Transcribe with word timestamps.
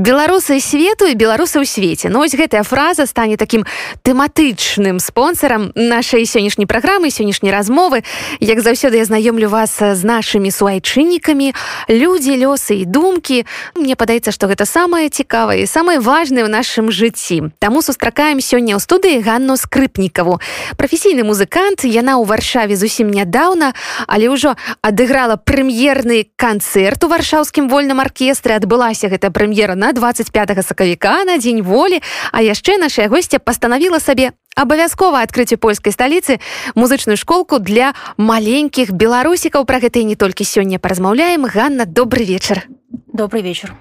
беларусы 0.00 0.60
свету 0.60 1.04
і 1.04 1.14
беларусы 1.14 1.60
ў 1.60 1.68
свеце 1.68 2.08
Ну 2.08 2.24
ось 2.24 2.32
гэтая 2.32 2.64
фраза 2.64 3.04
стане 3.04 3.36
таким 3.36 3.68
тэматычным 4.00 4.96
спонсорам 4.96 5.72
нашай 5.76 6.24
сённяшняй 6.24 6.64
праграмы 6.64 7.12
сённяшняй 7.12 7.52
размовы. 7.52 8.02
Як 8.40 8.64
заўсёды 8.64 8.96
я 8.96 9.04
знаёмлю 9.04 9.52
вас 9.52 9.76
з 9.76 10.00
нашымі 10.00 10.48
суайчыннікамі. 10.48 11.52
Людзі 11.88 12.32
лёсы 12.40 12.80
і 12.80 12.84
думкі. 12.88 13.44
Мне 13.76 13.94
падаецца 13.94 14.32
што 14.32 14.48
гэта 14.48 14.64
самае 14.64 15.12
цікавае 15.12 15.68
самае 15.68 16.00
важное 16.00 16.48
ў 16.48 16.50
нашым 16.50 16.88
жыцці. 16.88 17.52
Таму 17.60 17.84
сустракаем 17.84 18.40
сёння 18.40 18.74
ў 18.76 18.80
студыі 18.80 19.20
Ганну 19.20 19.60
скрыпнікаву 19.60 20.40
прафесійны 20.80 21.28
музыкант 21.28 21.84
яна 21.84 22.16
ў 22.16 22.24
варшаве 22.24 22.72
зусім 22.72 23.12
нядаўна 23.12 23.76
але 24.08 24.32
ўжо 24.32 24.56
адыграла 24.80 25.36
прэм'ерны 25.36 26.32
канцэрт 26.40 27.04
у 27.04 27.08
варшаўскім 27.12 27.68
вольным 27.68 28.00
аркестры 28.00 28.56
адбылася 28.56 29.12
гэта 29.12 29.28
прэм'ера 29.28 29.76
на 29.76 29.89
25 29.92 30.66
сакавіка 30.66 31.24
на 31.24 31.38
дзень 31.38 31.62
волі. 31.62 32.00
А 32.32 32.42
яшчэ 32.42 32.78
наша 32.78 33.08
госця 33.08 33.38
пастанавіла 33.38 34.00
сабе 34.00 34.32
абавязкова 34.56 35.22
адкрыццю 35.22 35.56
польскай 35.56 35.92
сталіцы 35.92 36.40
музычную 36.74 37.16
школку 37.16 37.58
для 37.58 37.94
маленькіх 38.16 38.92
беларусікаў. 38.92 39.64
Пра 39.64 39.80
гэта 39.80 40.00
і 40.00 40.12
не 40.12 40.16
толькі 40.16 40.44
сёння 40.44 40.78
паразмаўляем. 40.78 41.46
Ганна 41.46 41.86
добрый 41.86 42.26
вечар. 42.26 42.66
Добрый 43.12 43.42
вечар. 43.42 43.74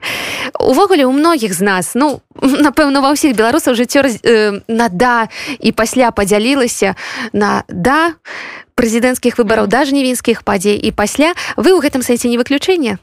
Увогуле 0.59 1.05
у 1.05 1.12
многіх 1.12 1.54
з 1.54 1.62
нас 1.62 1.94
ну 1.95 2.21
напэўна 2.41 3.02
ва 3.02 3.13
ўсіх 3.13 3.35
беларусаў 3.35 3.76
жыццё 3.76 4.05
э, 4.05 4.62
на 4.68 4.90
да 4.90 5.30
і 5.60 5.71
пасля 5.71 6.12
падзялілася 6.12 6.96
на 7.34 7.63
да 7.68 8.16
прэзідэнцкіх 8.80 9.38
выбараў 9.38 9.68
да 9.68 9.84
жнівінскіх 9.85 10.44
падзей. 10.44 10.77
І 10.80 10.91
пасля 10.91 11.35
вы 11.57 11.76
ў 11.76 11.84
гэтым 11.84 12.02
сайце 12.02 12.32
не 12.32 12.40
выключэнне 12.40 12.98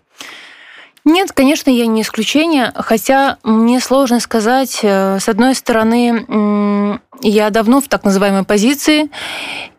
Нет, 1.06 1.30
конечно, 1.30 1.70
я 1.70 1.87
не 1.87 2.02
исключение, 2.02 2.73
хотя 2.74 3.38
мне 3.45 3.78
сложно 3.78 4.19
сказать. 4.19 4.80
Э, 4.83 5.20
с 5.20 5.29
одной 5.29 5.55
стороны, 5.55 6.98
я 7.23 7.51
давно 7.51 7.80
в 7.80 7.87
так 7.87 8.02
называемой 8.02 8.43
позиции, 8.43 9.09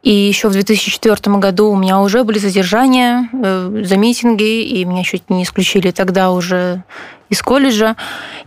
и 0.04 0.10
еще 0.10 0.48
в 0.48 0.54
2004 0.54 1.36
году 1.36 1.70
у 1.70 1.76
меня 1.76 2.00
уже 2.00 2.24
были 2.24 2.40
задержания 2.40 3.30
э, 3.34 3.84
за 3.84 3.98
митинги, 3.98 4.62
и 4.64 4.86
меня 4.86 5.04
чуть 5.04 5.30
не 5.30 5.44
исключили 5.44 5.92
тогда 5.92 6.32
уже 6.32 6.84
из 7.30 7.42
колледжа. 7.42 7.98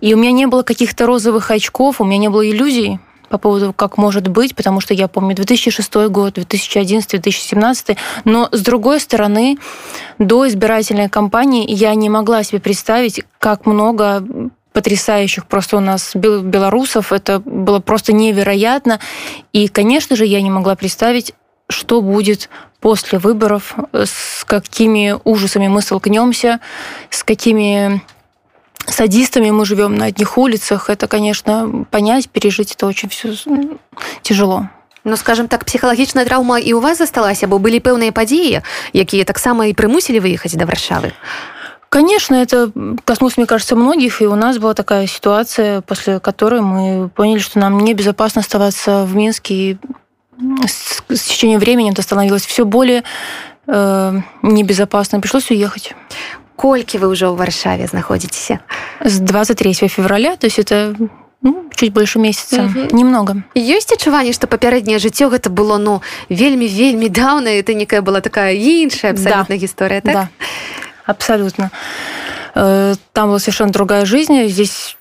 И 0.00 0.14
у 0.14 0.16
меня 0.16 0.32
не 0.32 0.46
было 0.46 0.62
каких-то 0.62 1.04
розовых 1.04 1.50
очков, 1.50 2.00
у 2.00 2.04
меня 2.04 2.16
не 2.16 2.28
было 2.30 2.48
иллюзий 2.48 2.98
по 3.30 3.38
поводу, 3.38 3.72
как 3.72 3.96
может 3.96 4.28
быть, 4.28 4.54
потому 4.56 4.80
что 4.80 4.92
я 4.92 5.08
помню 5.08 5.34
2006 5.36 5.94
год, 6.08 6.34
2011, 6.34 7.10
2017, 7.10 7.96
но 8.24 8.48
с 8.50 8.60
другой 8.60 9.00
стороны, 9.00 9.56
до 10.18 10.48
избирательной 10.48 11.08
кампании 11.08 11.64
я 11.68 11.94
не 11.94 12.08
могла 12.08 12.42
себе 12.42 12.60
представить, 12.60 13.22
как 13.38 13.66
много 13.66 14.24
потрясающих 14.72 15.46
просто 15.46 15.76
у 15.76 15.80
нас 15.80 16.14
белорусов. 16.14 17.12
Это 17.12 17.40
было 17.40 17.80
просто 17.80 18.12
невероятно. 18.12 19.00
И, 19.52 19.68
конечно 19.68 20.16
же, 20.16 20.26
я 20.26 20.42
не 20.42 20.50
могла 20.50 20.74
представить, 20.74 21.32
что 21.68 22.02
будет 22.02 22.50
после 22.80 23.18
выборов, 23.18 23.76
с 23.92 24.44
какими 24.44 25.16
ужасами 25.24 25.68
мы 25.68 25.82
столкнемся, 25.82 26.60
с 27.10 27.22
какими 27.22 28.02
садистами 28.89 29.51
мы 29.51 29.65
живем 29.65 29.95
на 29.95 30.05
одних 30.05 30.37
улицах. 30.37 30.89
Это, 30.89 31.07
конечно, 31.07 31.85
понять, 31.89 32.29
пережить, 32.29 32.73
это 32.73 32.87
очень 32.87 33.09
все 33.09 33.33
тяжело. 34.21 34.69
Ну 35.05 35.17
скажем 35.17 35.47
так 35.47 35.63
псіхалагічная 35.65 36.25
траўма 36.25 36.57
і 36.59 36.73
у 36.73 36.79
вас 36.81 36.97
засталася 36.97 37.45
бо 37.47 37.59
былі 37.61 37.77
пэўныя 37.77 38.09
падзеі 38.09 38.65
якія 38.89 39.23
таксама 39.23 39.69
і 39.69 39.77
прымусілі 39.77 40.17
выехаць 40.17 40.57
да 40.57 40.65
варшавы 40.65 41.13
Конечно, 41.89 42.35
это 42.35 42.71
коснулось, 43.05 43.37
мне 43.37 43.45
кажется, 43.45 43.75
многих, 43.75 44.21
и 44.21 44.25
у 44.25 44.35
нас 44.35 44.57
была 44.57 44.73
такая 44.73 45.07
ситуация, 45.07 45.79
после 45.79 46.19
которой 46.19 46.59
мы 46.59 47.07
поняли, 47.07 47.39
что 47.39 47.59
нам 47.59 47.79
небезопасно 47.79 48.41
оставаться 48.41 49.05
в 49.05 49.15
Минске, 49.15 49.53
и 49.53 49.77
с, 50.67 51.01
с 51.07 51.21
течением 51.21 51.59
времени 51.59 51.91
это 51.91 52.01
становилось 52.01 52.45
все 52.45 52.65
более 52.65 53.03
э, 53.67 54.21
небезопасно, 54.41 55.21
пришлось 55.21 55.49
уехать 55.51 55.95
колькі 56.59 57.03
вы 57.03 57.11
ўжо 57.11 57.31
ў 57.31 57.35
варшаве 57.35 57.87
знаходзіцеся 57.87 58.59
з 59.03 59.15
23 59.19 59.73
февраля 59.87 60.35
то 60.35 60.47
есть 60.47 60.59
это 60.59 60.95
ну, 61.41 61.69
чуть 61.75 61.93
больше 61.93 62.19
месяца 62.19 62.69
немного 62.91 63.43
ёсць 63.55 63.91
адчуванне 63.91 64.33
што 64.33 64.47
папярэдняе 64.47 64.99
жыццё 64.99 65.29
гэта 65.29 65.49
было 65.49 65.77
ну 65.77 66.01
вельмі 66.29 66.67
вельмі 66.67 67.09
даўна 67.09 67.49
это 67.59 67.73
некая 67.73 68.01
была 68.01 68.21
такая 68.21 68.55
іншая 68.55 69.11
абсолютно 69.11 69.55
да. 69.55 69.61
гісторыя 69.61 70.01
так? 70.01 70.13
да. 70.13 70.29
абсолютно 71.05 71.71
э, 72.55 72.95
там 73.13 73.29
была 73.29 73.39
совершенно 73.39 73.71
другая 73.71 74.05
жизнь 74.05 74.47
здесь 74.47 74.97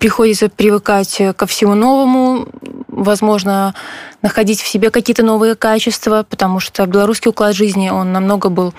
приходится 0.00 0.48
привыкать 0.48 1.22
ко 1.36 1.46
всему 1.46 1.74
новому 1.74 2.48
возможно 2.88 3.74
находить 4.22 4.60
в 4.60 4.66
себе 4.66 4.90
какие-то 4.90 5.22
новые 5.22 5.54
качества 5.54 6.26
потому 6.28 6.58
что 6.58 6.86
белорусский 6.86 7.30
уклад 7.30 7.54
жизни 7.54 7.90
он 7.90 8.12
намного 8.12 8.48
был 8.48 8.74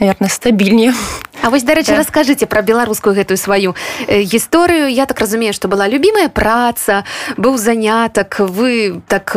наверное 0.00 0.28
стабільнее 0.28 0.92
А 1.40 1.50
вось 1.50 1.62
дарэчы 1.62 1.92
да. 1.92 1.98
расскажыце 2.02 2.46
пра 2.46 2.62
беларускую 2.62 3.14
гэтую 3.14 3.38
сваю 3.38 3.74
гісторыю 4.08 4.90
я 4.90 5.06
так 5.06 5.20
разумею 5.20 5.54
што 5.54 5.68
была 5.68 5.88
любімая 5.88 6.28
праца 6.28 7.04
быў 7.36 7.56
занятак 7.56 8.40
вы 8.40 9.00
так 9.06 9.36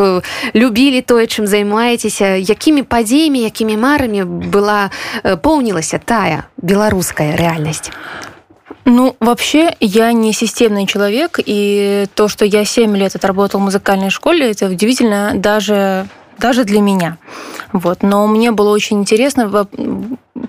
любілі 0.54 1.02
тое 1.02 1.28
чым 1.28 1.46
займаецеся 1.46 2.36
якімі 2.42 2.84
падзеямі 2.84 3.42
якімі 3.46 3.78
марамі 3.78 4.24
была 4.26 4.90
поўнілася 5.24 6.02
тая 6.04 6.50
беларуская 6.58 7.38
рэальнасць 7.38 7.92
Ну, 8.86 9.16
вообще, 9.20 9.76
я 9.80 10.12
не 10.12 10.34
системный 10.34 10.88
человек, 10.88 11.40
и 11.46 12.08
то, 12.16 12.28
что 12.28 12.46
я 12.46 12.66
7 12.66 12.96
лет 12.98 13.16
отработал 13.16 13.60
в 13.60 13.64
музыкальной 13.64 14.10
школе, 14.10 14.50
это 14.50 14.66
удивительно. 14.68 15.34
Даже 15.36 16.08
даже 16.42 16.66
для 16.66 16.82
меня. 16.82 17.18
Вот. 17.72 18.04
Но 18.04 18.28
мне 18.28 18.52
было 18.52 18.72
очень 18.72 19.00
интересно 19.00 19.68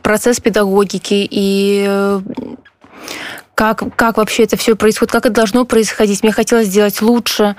процесс 0.02 0.40
педагогики 0.40 1.26
и 1.30 1.84
э, 1.86 2.20
как, 3.54 3.94
как 3.94 4.16
вообще 4.16 4.44
это 4.44 4.56
все 4.56 4.74
происходит, 4.74 5.12
как 5.12 5.26
это 5.26 5.34
должно 5.34 5.64
происходить. 5.64 6.22
Мне 6.22 6.32
хотелось 6.32 6.66
сделать 6.66 7.00
лучше. 7.02 7.54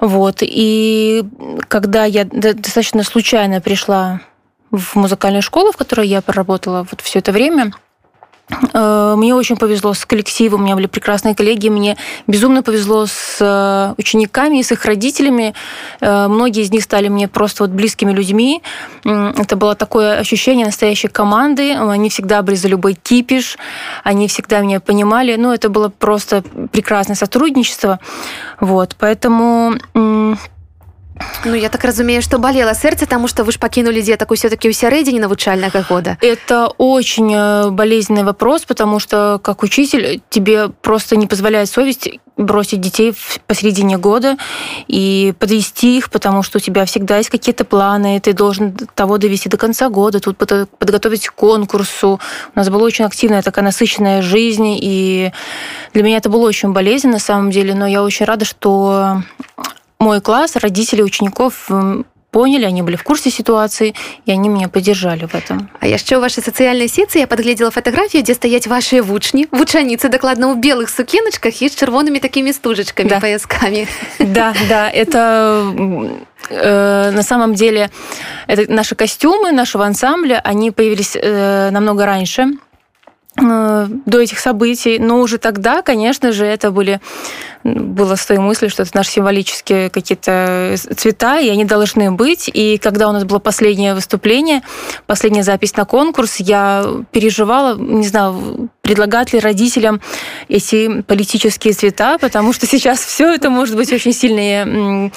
Вот. 0.00 0.38
И 0.40 1.24
когда 1.68 2.04
я 2.04 2.24
достаточно 2.24 3.02
случайно 3.02 3.60
пришла 3.60 4.20
в 4.70 4.94
музыкальную 4.96 5.42
школу, 5.42 5.72
в 5.72 5.76
которой 5.76 6.06
я 6.06 6.22
проработала 6.22 6.86
вот 6.90 7.00
все 7.00 7.18
это 7.18 7.32
время, 7.32 7.72
мне 8.50 9.34
очень 9.34 9.56
повезло 9.56 9.94
с 9.94 10.04
коллективом, 10.06 10.60
у 10.60 10.64
меня 10.64 10.74
были 10.74 10.86
прекрасные 10.86 11.34
коллеги, 11.34 11.68
мне 11.68 11.96
безумно 12.26 12.62
повезло 12.62 13.06
с 13.06 13.38
э, 13.40 13.94
учениками, 13.98 14.62
с 14.62 14.72
их 14.72 14.84
родителями. 14.84 15.54
Э, 16.00 16.28
многие 16.28 16.62
из 16.62 16.70
них 16.70 16.82
стали 16.82 17.08
мне 17.08 17.28
просто 17.28 17.64
вот 17.64 17.70
близкими 17.70 18.12
людьми. 18.12 18.62
Это 19.04 19.56
было 19.56 19.74
такое 19.74 20.18
ощущение 20.18 20.66
настоящей 20.66 21.08
команды. 21.08 21.74
Они 21.74 22.08
всегда 22.08 22.42
были 22.42 22.56
за 22.56 22.68
любой 22.68 22.94
кипиш, 22.94 23.58
они 24.04 24.28
всегда 24.28 24.60
меня 24.60 24.80
понимали. 24.80 25.36
Ну, 25.36 25.52
это 25.52 25.68
было 25.68 25.88
просто 25.88 26.42
прекрасное 26.72 27.16
сотрудничество. 27.16 27.98
Вот, 28.60 28.96
поэтому 28.98 29.74
Ну 31.44 31.54
я 31.54 31.68
так 31.68 31.84
разумею 31.84 32.22
что 32.22 32.38
болело 32.38 32.74
сердце 32.74 33.06
тому 33.06 33.28
что 33.28 33.44
вы 33.44 33.52
ж 33.52 33.58
покинули 33.58 34.00
деток 34.00 34.34
все-таки 34.34 34.68
у 34.68 34.72
сярэдзіне 34.72 35.20
навучальнага 35.20 35.84
года 35.88 36.18
это 36.20 36.66
очень 36.78 37.32
э, 37.34 37.70
болезненный 37.70 38.24
вопрос 38.24 38.64
потому 38.64 38.98
что 38.98 39.40
как 39.42 39.62
учитель 39.62 40.20
тебе 40.30 40.68
просто 40.68 41.16
не 41.16 41.26
позволяет 41.26 41.68
совесть 41.68 42.10
бросить 42.38 42.80
детей 42.80 43.14
посередине 43.46 43.98
года 43.98 44.36
и 44.86 45.34
подвести 45.38 45.98
их, 45.98 46.08
потому 46.08 46.42
что 46.42 46.58
у 46.58 46.60
тебя 46.60 46.84
всегда 46.84 47.18
есть 47.18 47.30
какие-то 47.30 47.64
планы, 47.64 48.20
ты 48.20 48.32
должен 48.32 48.72
того 48.94 49.18
довести 49.18 49.48
до 49.48 49.56
конца 49.56 49.88
года, 49.88 50.20
тут 50.20 50.38
подготовить 50.38 51.28
к 51.28 51.34
конкурсу. 51.34 52.20
У 52.54 52.58
нас 52.58 52.70
была 52.70 52.84
очень 52.84 53.04
активная 53.04 53.42
такая 53.42 53.64
насыщенная 53.64 54.22
жизнь, 54.22 54.78
и 54.80 55.32
для 55.92 56.02
меня 56.04 56.18
это 56.18 56.30
было 56.30 56.46
очень 56.46 56.72
болезненно 56.72 57.14
на 57.14 57.18
самом 57.18 57.50
деле, 57.50 57.74
но 57.74 57.86
я 57.86 58.04
очень 58.04 58.24
рада, 58.24 58.44
что 58.44 59.22
мой 59.99 60.21
класс, 60.21 60.55
родители 60.55 61.01
учеников 61.01 61.69
поняли, 62.33 62.65
они 62.65 62.81
были 62.81 62.95
в 62.97 63.03
курсе 63.03 63.29
ситуации, 63.29 63.93
и 64.25 64.31
они 64.31 64.49
меня 64.49 64.67
поддержали 64.67 65.25
в 65.25 65.35
этом. 65.35 65.69
А 65.79 65.87
яшчэ 65.87 66.17
ў 66.17 66.19
вашай 66.19 66.43
сацыяльнай 66.43 66.89
сетцы 66.89 67.21
я 67.21 67.27
подгледзела 67.27 67.69
фатаграфію, 67.69 68.25
дзе 68.25 68.33
стаяць 68.33 68.65
вашыя 68.65 69.05
вучні, 69.05 69.47
вучаніцы 69.53 70.09
дакладна 70.09 70.49
ў 70.49 70.57
белых 70.57 70.89
сукеначках 70.89 71.61
і 71.61 71.69
з 71.69 71.77
чырвонымі 71.77 72.19
такімі 72.19 72.51
стужачкамі 72.51 73.09
да. 73.09 73.21
паяскамі. 73.21 73.87
Да, 74.19 74.57
да, 74.67 74.89
это 74.89 75.61
э, 76.49 77.11
на 77.13 77.23
самом 77.23 77.53
деле 77.53 77.93
это 78.47 78.65
наши 78.67 78.95
костюмы 78.95 79.53
нашего 79.53 79.85
ансамбля, 79.85 80.41
они 80.43 80.71
появились 80.71 81.15
э, 81.15 81.69
намного 81.69 82.05
раньше 82.05 82.57
до 83.40 84.20
этих 84.20 84.38
событий, 84.38 84.98
но 84.98 85.20
уже 85.20 85.38
тогда, 85.38 85.82
конечно 85.82 86.32
же, 86.32 86.44
это 86.44 86.70
были 86.70 87.00
было 87.64 88.14
с 88.14 88.24
той 88.24 88.38
мыслью, 88.38 88.70
что 88.70 88.82
это 88.82 88.92
наши 88.94 89.12
символические 89.12 89.90
какие-то 89.90 90.74
цвета, 90.96 91.38
и 91.38 91.48
они 91.48 91.64
должны 91.64 92.10
быть. 92.10 92.50
И 92.52 92.78
когда 92.78 93.08
у 93.08 93.12
нас 93.12 93.24
было 93.24 93.38
последнее 93.38 93.94
выступление, 93.94 94.62
последняя 95.06 95.42
запись 95.42 95.76
на 95.76 95.84
конкурс, 95.84 96.36
я 96.36 96.84
переживала, 97.10 97.76
не 97.76 98.06
знаю, 98.06 98.70
предлагать 98.82 99.32
ли 99.32 99.40
родителям 99.40 100.00
эти 100.48 101.02
политические 101.02 101.74
цвета, 101.74 102.18
потому 102.18 102.52
что 102.52 102.66
сейчас 102.70 103.00
все 103.00 103.32
это 103.32 103.50
может 103.50 103.76
быть 103.76 103.92
очень 103.92 104.12
сильные 104.12 105.12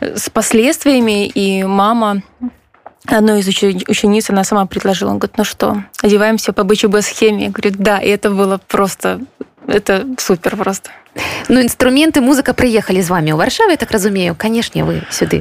с 0.00 0.30
последствиями, 0.30 1.26
и 1.26 1.64
мама 1.64 2.22
одной 3.06 3.40
из 3.40 3.48
учениц, 3.48 4.30
она 4.30 4.44
сама 4.44 4.66
предложила, 4.66 5.10
он 5.10 5.18
говорит, 5.18 5.38
ну 5.38 5.44
что, 5.44 5.84
одеваемся 6.02 6.52
по 6.52 6.64
БЧБ 6.64 7.00
схеме. 7.00 7.48
Говорит, 7.48 7.76
да, 7.76 7.98
и 7.98 8.08
это 8.08 8.30
было 8.30 8.60
просто, 8.68 9.20
это 9.66 10.06
супер 10.18 10.56
просто. 10.56 10.90
Ну, 11.48 11.62
инструменты, 11.62 12.20
музыка 12.20 12.54
приехали 12.54 13.00
с 13.00 13.08
вами 13.08 13.32
в 13.32 13.36
Варшаву, 13.36 13.70
я 13.70 13.76
так 13.76 13.90
разумею, 13.90 14.34
конечно, 14.38 14.84
вы 14.84 15.02
сюда. 15.10 15.38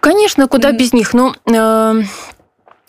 Конечно, 0.00 0.48
куда 0.48 0.72
без 0.72 0.92
них. 0.94 1.12
Ну, 1.12 1.34
э, 1.44 2.02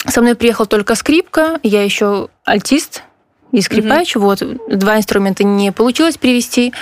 со 0.08 0.22
мной 0.22 0.36
приехал 0.36 0.66
только 0.66 0.96
скрипка, 0.96 1.60
я 1.64 1.84
еще 1.84 2.30
альтист, 2.46 3.04
и 3.52 3.62
скрипач, 3.62 4.16
mm-hmm. 4.16 4.20
вот, 4.20 4.44
два 4.70 4.98
инструмента 4.98 5.44
не 5.44 5.72
получилось 5.72 6.18
привести, 6.18 6.74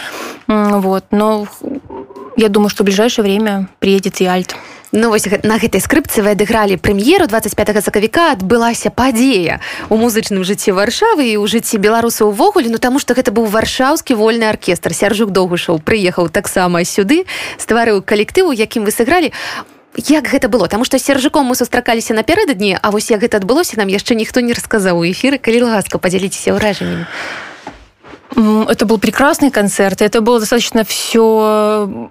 вот, 0.47 1.05
но 1.09 1.47
я 2.37 2.47
думаю, 2.47 2.69
что 2.69 2.83
в 2.83 2.85
ближайшее 2.85 3.23
время 3.23 3.69
приедет 3.79 4.21
и 4.21 4.25
альт. 4.25 4.55
Ну 4.91 5.09
вось 5.09 5.27
на 5.43 5.59
гэтай 5.61 5.81
скрыпцы 5.85 6.25
вы 6.25 6.33
адыгралі 6.33 6.81
прэм'еру 6.81 7.29
25 7.29 7.85
сакавіка 7.85 8.33
адбылася 8.33 8.89
падзея 8.89 9.61
у 9.93 10.01
музычным 10.01 10.41
жыцці 10.41 10.73
варшавы 10.73 11.29
і 11.29 11.37
ў 11.37 11.45
жыцці 11.45 11.77
беларуса 11.77 12.25
ўвогуле 12.25 12.73
ну 12.73 12.81
таму 12.81 12.97
што 12.97 13.13
гэта 13.13 13.29
быў 13.29 13.45
варшаўскі 13.45 14.17
вольны 14.17 14.49
аркестр. 14.49 14.97
Сяржук 14.97 15.29
доўгушаў 15.29 15.77
прыехаў 15.85 16.33
таксама 16.33 16.81
сюды 16.89 17.29
стварыў 17.61 18.01
калектыву 18.01 18.49
якім 18.49 18.89
вы 18.89 18.89
сыгралі. 18.89 19.29
Як 19.93 20.25
гэта 20.25 20.49
было? 20.49 20.65
Таму 20.65 20.89
што 20.89 20.97
сержыком 20.97 21.45
мы 21.45 21.53
сустракаліся 21.53 22.13
напярэдадні 22.17 22.77
А 22.81 22.89
вось 22.89 23.09
як 23.13 23.21
гэта 23.21 23.37
адбылося 23.37 23.77
нам 23.77 23.89
яшчэ 23.93 24.17
ніхто 24.17 24.41
не 24.41 24.53
расказаў 24.57 24.97
у 24.97 25.05
эфіры. 25.05 25.37
Калі 25.37 25.69
ласка 25.69 26.01
подзяліцеся 26.01 26.57
ўражаннямі. 26.57 27.05
Это 28.69 28.85
был 28.85 28.97
прекрасный 28.97 29.51
концерт. 29.51 30.01
Это 30.01 30.21
было 30.21 30.39
достаточно 30.39 30.83
все 30.83 32.09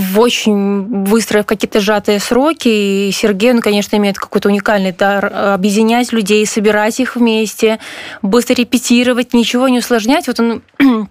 в 0.00 0.18
очень 0.18 0.82
быстро 0.82 1.42
в 1.42 1.46
какие-то 1.46 1.80
сжатые 1.80 2.18
сроки. 2.20 2.68
И 2.68 3.10
Сергей, 3.12 3.52
он, 3.52 3.60
конечно, 3.60 3.96
имеет 3.96 4.18
какой-то 4.18 4.48
уникальный 4.48 4.92
дар 4.92 5.26
объединять 5.54 6.12
людей, 6.12 6.44
собирать 6.46 7.00
их 7.00 7.16
вместе, 7.16 7.78
быстро 8.22 8.54
репетировать, 8.54 9.32
ничего 9.32 9.68
не 9.68 9.78
усложнять. 9.78 10.26
Вот 10.26 10.40
он 10.40 10.62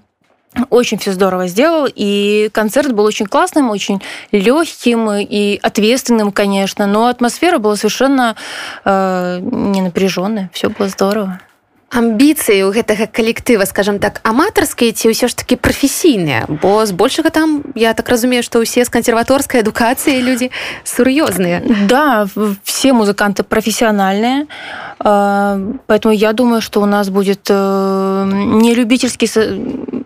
очень 0.70 0.98
все 0.98 1.14
здорово 1.14 1.48
сделал, 1.48 1.88
и 1.94 2.50
концерт 2.52 2.92
был 2.92 3.06
очень 3.06 3.28
классным, 3.28 3.70
очень 3.70 4.02
легким 4.32 5.12
и 5.12 5.60
ответственным, 5.62 6.32
конечно, 6.32 6.88
но 6.88 7.08
атмосфера 7.08 7.60
была 7.60 7.76
совершенно 7.76 8.36
э, 8.86 9.40
не 9.42 9.82
напряженная, 9.82 10.50
все 10.54 10.70
было 10.70 10.90
здорово. 10.90 11.40
Амбіцыі 11.90 12.64
у 12.64 12.72
гэтага 12.72 13.10
калектыва 13.10 13.66
скажем 13.66 14.00
так 14.00 14.22
аматарскія 14.24 14.94
ці 14.94 15.10
ўсё 15.10 15.28
ж 15.28 15.34
таки 15.36 15.58
прафесійныя? 15.58 16.46
Бо 16.48 16.86
збольшага 16.86 17.30
там 17.30 17.64
я 17.76 17.94
так 17.94 18.10
разумею 18.10 18.44
что 18.44 18.62
ўсе 18.62 18.86
з 18.86 18.90
кансерваторскай 18.90 19.62
адукацыі 19.62 20.22
людзі 20.22 20.52
сур'ёзныя. 20.86 21.62
Да 21.90 22.28
все 22.64 22.94
музыканты 22.94 23.44
профессиональные 23.44 24.48
поэтому 25.00 26.14
я 26.14 26.34
думаю 26.34 26.62
что 26.62 26.82
у 26.82 26.86
нас 26.86 27.10
будет 27.10 27.48
э, 27.50 28.32
не 28.62 28.76
любительский 28.76 29.28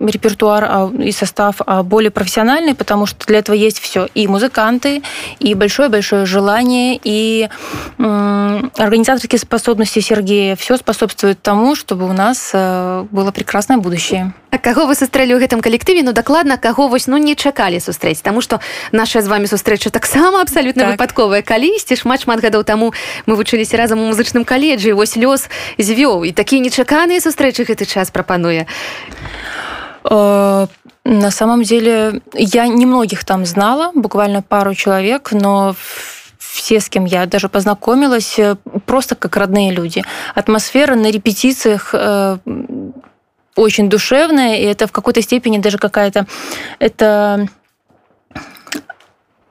репертуар 0.10 0.92
и 1.00 1.12
состав 1.12 1.62
а 1.66 1.84
более 1.84 2.12
профессиональный 2.12 2.76
потому 2.76 3.06
что 3.06 3.26
для 3.26 3.40
этого 3.40 3.56
есть 3.56 3.80
все 3.80 4.08
и 4.14 4.28
музыканты 4.28 5.02
и 5.40 5.54
большое 5.56 5.90
большое 5.90 6.26
желание 6.26 7.00
и 7.04 7.50
организаторские 7.98 9.40
способности 9.40 10.00
Сергея. 10.00 10.56
Все 10.56 10.78
способствует 10.78 11.42
тому 11.42 11.76
чтобы 11.76 12.06
у 12.10 12.14
нас 12.14 12.52
э, 12.54 13.06
было 13.12 13.32
прекрасное 13.32 13.78
будущее. 13.78 14.34
А 14.52 14.60
каго 14.60 14.86
вы 14.86 14.94
сустрэлі 14.94 15.34
ў 15.34 15.42
гэтым 15.42 15.66
калектыве? 15.66 16.04
Ну 16.06 16.14
дакладна 16.14 16.58
каго 16.58 16.88
вось 16.88 17.08
ну 17.08 17.18
не 17.18 17.36
чакалі 17.36 17.80
сустрэць 17.82 18.22
Таму 18.22 18.42
што 18.42 18.62
наша 18.92 19.22
з 19.22 19.28
вами 19.28 19.46
сустрэча 19.46 19.90
таксама 19.90 20.42
абсалютна 20.42 20.84
так. 20.84 20.92
выпадковая. 20.94 21.42
Калісьці 21.42 21.96
шмат 21.98 22.22
шмат 22.22 22.40
гадоў 22.40 22.64
таму 22.64 22.94
мы 23.26 23.36
вучыліся 23.36 23.78
разам 23.78 24.00
у 24.02 24.06
музычным 24.14 24.46
каледжы 24.46 24.94
вось 24.94 25.18
лёс 25.18 25.50
звёў. 25.82 26.26
І 26.26 26.32
такія 26.32 26.62
нечаканыя 26.62 27.18
сустрэчы 27.18 27.66
гэты 27.66 27.86
час 27.90 28.12
прапануе. 28.12 28.68
э, 28.70 29.53
на 30.04 31.32
самом 31.32 31.64
деле 31.64 32.22
я 32.34 32.68
немногих 32.68 33.26
там 33.26 33.46
знала 33.46 33.92
буквально 33.94 34.42
пару 34.42 34.74
человек 34.74 35.32
но 35.32 35.76
все, 36.54 36.80
с 36.80 36.88
кем 36.88 37.06
я 37.06 37.26
даже 37.26 37.50
познакомилась, 37.50 38.38
э, 38.38 38.56
просто 38.86 39.16
как 39.16 39.36
родные 39.38 39.72
люди. 39.72 40.04
Атмосфера 40.36 40.94
на 40.94 41.10
репетициях 41.10 41.90
э, 41.94 42.38
очень 43.56 43.90
душевная, 43.90 44.58
и 44.58 44.64
это 44.64 44.86
в 44.86 44.92
какой-то 44.92 45.22
степени 45.22 45.58
даже 45.58 45.80
какая-то... 45.80 46.28
Это 46.78 47.48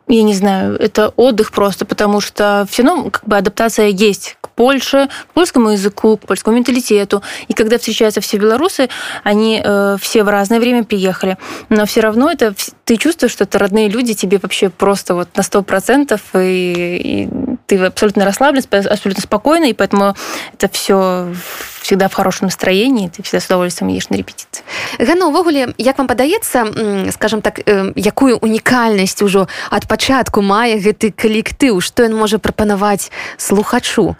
я 0.08 0.22
не 0.22 0.34
знаю, 0.34 0.76
это 0.78 1.08
отдых 1.16 1.52
просто, 1.52 1.87
потому 1.87 2.20
что 2.20 2.66
все 2.70 2.82
равно 2.82 3.10
как 3.10 3.25
бы 3.25 3.37
адаптация 3.37 3.87
есть 3.87 4.37
Польше, 4.62 5.08
к 5.30 5.32
польскому 5.34 5.70
языку, 5.70 6.16
к 6.16 6.26
польскому 6.26 6.56
менталитету. 6.56 7.20
И 7.48 7.52
когда 7.52 7.78
встречаются 7.78 8.20
все 8.20 8.36
белорусы, 8.38 8.88
они 9.24 9.60
э, 9.64 9.96
все 10.00 10.22
в 10.22 10.28
разное 10.28 10.60
время 10.60 10.84
приехали. 10.84 11.36
Но 11.68 11.84
все 11.84 12.00
равно 12.00 12.30
это 12.30 12.54
ты 12.84 12.96
чувствуешь, 12.96 13.32
что 13.32 13.44
это 13.44 13.58
родные 13.58 13.88
люди, 13.88 14.14
тебе 14.14 14.38
вообще 14.38 14.68
просто 14.68 15.14
вот 15.14 15.28
на 15.36 15.42
сто 15.42 15.62
процентов, 15.62 16.20
и, 16.34 17.26
и 17.26 17.28
ты 17.66 17.78
абсолютно 17.78 18.24
расслаблен, 18.24 18.62
абсолютно 18.70 19.22
спокойно, 19.22 19.64
и 19.64 19.72
поэтому 19.72 20.14
это 20.52 20.68
все 20.68 21.32
всегда 21.80 22.08
в 22.08 22.14
хорошем 22.14 22.46
настроении, 22.46 23.08
ты 23.08 23.22
всегда 23.22 23.40
с 23.40 23.46
удовольствием 23.46 23.88
едешь 23.88 24.08
на 24.08 24.16
репетиции. 24.16 24.64
Ганна, 24.98 25.26
увогуле, 25.26 25.74
як 25.78 25.98
вам 25.98 26.06
падаецца, 26.06 27.10
скажем 27.12 27.42
так, 27.42 27.60
якую 27.96 28.38
унікальнасць 28.38 29.22
ужо 29.22 29.48
ад 29.70 29.88
пачатку 29.88 30.42
мае 30.42 30.78
гэты 30.78 31.10
калектыў, 31.10 31.80
што 31.80 32.04
ён 32.04 32.14
можа 32.14 32.38
прапанаваць 32.38 33.10
слухачу? 33.36 34.16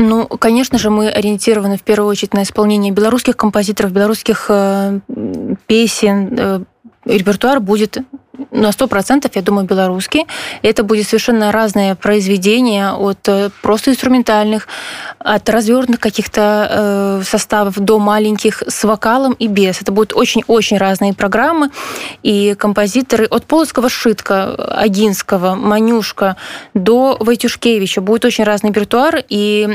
Ну, 0.00 0.28
конечно 0.28 0.78
же, 0.78 0.90
мы 0.90 1.08
ориентированы 1.08 1.76
в 1.76 1.82
первую 1.82 2.08
очередь 2.08 2.32
на 2.32 2.44
исполнение 2.44 2.92
белорусских 2.92 3.36
композиторов, 3.36 3.90
белорусских 3.90 4.46
э, 4.48 5.00
песен. 5.66 6.38
Э, 6.38 6.60
репертуар 7.08 7.60
будет 7.60 7.98
на 8.50 8.72
сто 8.72 8.86
процентов, 8.86 9.32
я 9.34 9.42
думаю, 9.42 9.66
белорусский. 9.66 10.26
Это 10.62 10.84
будет 10.84 11.06
совершенно 11.06 11.52
разное 11.52 11.94
произведение 11.94 12.90
от 12.90 13.28
э, 13.28 13.50
просто 13.62 13.90
инструментальных, 13.90 14.68
от 15.18 15.48
развернутых 15.48 16.00
каких-то 16.00 16.68
э, 16.70 17.22
составов 17.24 17.78
до 17.78 17.98
маленьких 17.98 18.62
с 18.66 18.84
вокалом 18.84 19.32
и 19.32 19.48
без. 19.48 19.82
Это 19.82 19.92
будут 19.92 20.12
очень-очень 20.14 20.78
разные 20.78 21.14
программы. 21.14 21.70
И 22.22 22.54
композиторы 22.56 23.24
от 23.24 23.44
Полоцкого 23.44 23.88
Шитка, 23.88 24.54
Агинского, 24.54 25.54
Манюшка 25.54 26.36
до 26.74 27.16
Войтюшкевича 27.20 28.00
будет 28.00 28.24
очень 28.24 28.44
разный 28.44 28.70
репертуар. 28.70 29.24
И 29.28 29.68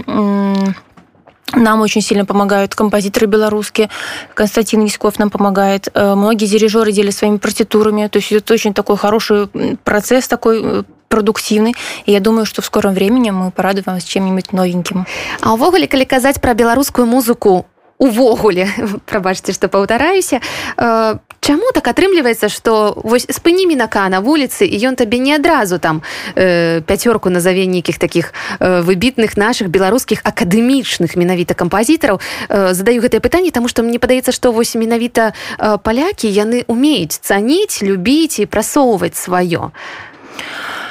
нам 1.55 1.81
очень 1.81 2.01
сильно 2.01 2.25
помогают 2.25 2.75
композиторы 2.75 3.27
белорусские. 3.27 3.89
Константин 4.33 4.83
Яськов 4.83 5.19
нам 5.19 5.29
помогает. 5.29 5.89
Э, 5.93 6.15
многие 6.15 6.45
дирижеры 6.45 6.91
делят 6.91 7.15
своими 7.15 7.37
партитурами. 7.37 8.07
То 8.07 8.17
есть 8.17 8.31
это 8.31 8.53
очень 8.53 8.73
такой 8.73 8.97
хороший 8.97 9.47
процесс, 9.83 10.27
такой 10.27 10.61
э, 10.63 10.83
продуктивный. 11.09 11.75
И 12.05 12.11
я 12.11 12.19
думаю, 12.19 12.45
что 12.45 12.61
в 12.61 12.65
скором 12.65 12.93
времени 12.93 13.29
мы 13.29 13.51
порадуем 13.51 13.85
вас 13.85 14.03
чем-нибудь 14.03 14.51
новеньким. 14.53 15.05
А 15.41 15.53
увогуле, 15.53 15.87
калі 15.87 16.05
казаць 16.05 16.41
пра 16.41 16.53
беларускую 16.53 17.05
музыку 17.05 17.65
увогуле 17.97 18.67
прабачце 19.05 19.53
што 19.53 19.69
паўтараюся 19.69 20.41
э, 20.77 21.15
Чаму 21.43 21.75
так 21.75 21.91
атрымліваецца 21.91 22.47
што 22.47 22.95
вось 23.03 23.27
спыні 23.27 23.67
мінака 23.67 24.07
на 24.07 24.23
вуліцы 24.23 24.63
і 24.63 24.79
ён 24.87 24.95
табе 24.95 25.19
не 25.19 25.35
адразу 25.35 25.75
там 25.75 25.99
э, 26.39 26.79
пяцёрку 26.87 27.27
назаве 27.27 27.67
нейкіх 27.67 27.99
такіх 27.99 28.31
э, 28.63 28.79
выбітных 28.79 29.35
наших 29.35 29.67
беларускіх 29.67 30.23
акадэмічных 30.23 31.19
менавіта 31.19 31.51
кампазітараў 31.51 32.23
э, 32.47 32.71
задаю 32.71 33.03
гэтае 33.03 33.19
пытанне 33.19 33.51
таму 33.51 33.67
што 33.67 33.83
мне 33.83 33.99
падаецца 33.99 34.31
што 34.31 34.55
вось 34.55 34.71
менавіта 34.79 35.35
э, 35.59 35.75
палякі 35.83 36.31
яны 36.31 36.63
умеюць 36.71 37.19
цаніць 37.19 37.83
любіць 37.83 38.39
і 38.39 38.47
прасоўваць 38.47 39.19
сваё. 39.19 39.75
а 39.75 40.82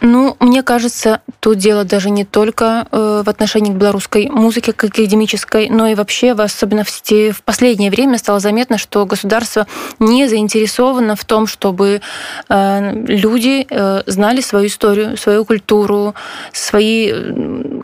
Ну, 0.00 0.36
мне 0.40 0.62
кажется, 0.62 1.20
тут 1.40 1.58
дело 1.58 1.84
даже 1.84 2.10
не 2.10 2.24
только 2.24 2.86
э, 2.90 3.22
в 3.24 3.28
отношении 3.28 3.72
к 3.72 3.76
белорусской 3.76 4.28
музыке, 4.28 4.72
как 4.72 4.90
академической, 4.90 5.68
но 5.68 5.88
и 5.88 5.94
вообще, 5.94 6.32
особенно 6.32 6.84
в, 6.84 6.90
сети, 6.90 7.30
в 7.32 7.42
последнее 7.42 7.90
время 7.90 8.18
стало 8.18 8.38
заметно, 8.38 8.78
что 8.78 9.04
государство 9.06 9.66
не 9.98 10.28
заинтересовано 10.28 11.16
в 11.16 11.24
том, 11.24 11.46
чтобы 11.46 12.00
э, 12.48 12.92
люди 13.06 13.66
э, 13.68 14.02
знали 14.06 14.40
свою 14.40 14.66
историю, 14.66 15.16
свою 15.16 15.44
культуру, 15.44 16.14
свои 16.52 17.12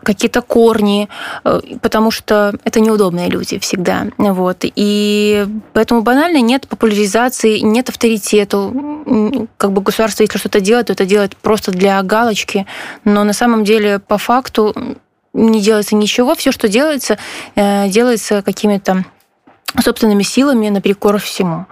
какие-то 0.05 0.41
корни, 0.41 1.09
э, 1.43 1.59
потому 1.81 2.11
что 2.11 2.53
это 2.63 2.79
неудобные 2.79 3.27
люди 3.27 3.59
всегда. 3.59 4.07
Вот. 4.17 4.59
И 4.61 5.45
поэтому 5.73 6.01
банально 6.01 6.41
нет 6.41 6.67
популяризации, 6.67 7.59
нет 7.59 7.89
авторитета. 7.89 8.71
Как 9.57 9.71
бы 9.71 9.81
государство, 9.81 10.23
если 10.23 10.37
что-то 10.37 10.61
делает, 10.61 10.87
то 10.87 10.93
это 10.93 11.05
делает 11.05 11.35
просто 11.35 11.71
для 11.71 12.01
галочки. 12.01 12.65
Но 13.03 13.23
на 13.23 13.33
самом 13.33 13.63
деле, 13.63 13.99
по 13.99 14.17
факту, 14.17 14.73
не 15.33 15.61
делается 15.61 15.95
ничего. 15.95 16.35
Все, 16.35 16.51
что 16.51 16.69
делается, 16.69 17.17
э, 17.55 17.89
делается 17.89 18.41
какими-то 18.41 19.03
собственными 19.81 20.23
силами 20.23 20.69
наперекор 20.69 21.17
всему. 21.17 21.65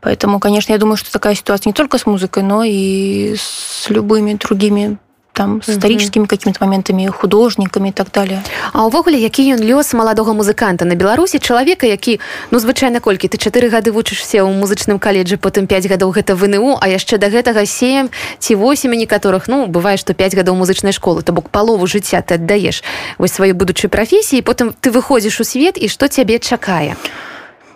Поэтому, 0.00 0.40
конечно, 0.40 0.72
я 0.72 0.78
думаю, 0.78 0.96
что 0.96 1.12
такая 1.12 1.34
ситуация 1.34 1.70
не 1.70 1.74
только 1.74 1.98
с 1.98 2.06
музыкой, 2.06 2.42
но 2.42 2.64
и 2.64 3.36
с 3.36 3.88
любыми 3.90 4.34
другими 4.34 4.98
там 5.34 5.60
с 5.62 5.68
историческими 5.68 6.26
какими-то 6.26 6.64
моментами 6.64 7.06
художниками 7.06 7.88
и 7.88 7.92
так 7.92 8.10
далее. 8.12 8.42
А 8.72 8.86
увогуле 8.86 9.18
які 9.18 9.54
ён 9.54 9.60
лёс 9.60 9.92
маладога 9.92 10.32
музыканта 10.32 10.84
на 10.84 10.94
беларусі 10.94 11.38
чалавека 11.38 11.86
які 11.86 12.20
ну 12.50 12.58
звычайна 12.58 13.00
колькі 13.00 13.28
ты 13.28 13.36
чатыры 13.36 13.68
гады 13.68 13.90
вучышся 13.90 14.46
ў 14.46 14.54
музычным 14.54 14.98
каледжы 14.98 15.36
потым 15.36 15.66
5 15.66 15.88
гадоў 15.90 16.14
гэта 16.14 16.34
вНУ 16.34 16.78
а 16.80 16.88
яшчэ 16.88 17.18
да 17.18 17.28
гэтага 17.28 17.66
7 17.66 18.08
ці 18.38 18.54
8 18.54 18.94
некаторых 18.94 19.48
ну 19.48 19.66
бывае 19.66 19.96
што 19.98 20.14
5 20.14 20.34
гадоў 20.38 20.54
музычнай 20.54 20.92
школы 20.92 21.22
то 21.22 21.32
бок 21.32 21.50
палову 21.50 21.86
жыцця 21.86 22.22
ты 22.22 22.38
аддаеш 22.38 22.82
вось 23.18 23.34
сваёй 23.34 23.52
будучай 23.52 23.90
прафесіі 23.90 24.42
потым 24.42 24.72
ты 24.80 24.94
выходзіш 24.94 25.40
у 25.40 25.44
свет 25.44 25.76
і 25.76 25.88
што 25.88 26.08
цябе 26.08 26.38
чакае? 26.38 26.94
а 26.94 27.23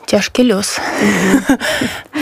тяжкий 0.08 0.42
лес. 0.42 0.80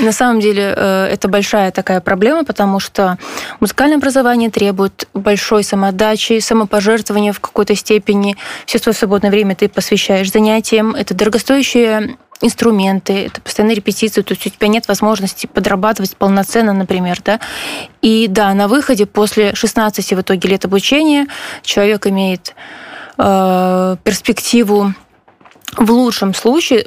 На 0.02 0.12
самом 0.12 0.40
деле 0.40 0.74
э, 0.76 1.08
это 1.12 1.28
большая 1.28 1.70
такая 1.70 2.00
проблема, 2.00 2.44
потому 2.44 2.80
что 2.80 3.16
музыкальное 3.60 3.96
образование 3.96 4.50
требует 4.50 5.08
большой 5.14 5.62
самоотдачи, 5.62 6.40
самопожертвования 6.40 7.32
в 7.32 7.40
какой-то 7.40 7.76
степени. 7.76 8.36
Все 8.66 8.78
свое 8.78 8.94
свободное 8.94 9.30
время 9.30 9.54
ты 9.54 9.68
посвящаешь 9.68 10.32
занятиям. 10.32 10.96
Это 10.96 11.14
дорогостоящие 11.14 12.16
инструменты, 12.42 13.26
это 13.26 13.40
постоянные 13.40 13.76
репетиции, 13.76 14.20
то 14.20 14.34
есть 14.34 14.46
у 14.46 14.50
тебя 14.50 14.68
нет 14.68 14.88
возможности 14.88 15.46
подрабатывать 15.46 16.16
полноценно, 16.16 16.72
например, 16.72 17.20
да. 17.24 17.40
И 18.02 18.26
да, 18.28 18.52
на 18.52 18.66
выходе 18.66 19.06
после 19.06 19.54
16 19.54 20.12
в 20.12 20.20
итоге 20.20 20.48
лет 20.48 20.64
обучения 20.64 21.28
человек 21.62 22.06
имеет 22.08 22.54
э, 23.16 23.96
перспективу 24.02 24.92
в 25.76 25.90
лучшем 25.90 26.34
случае 26.34 26.86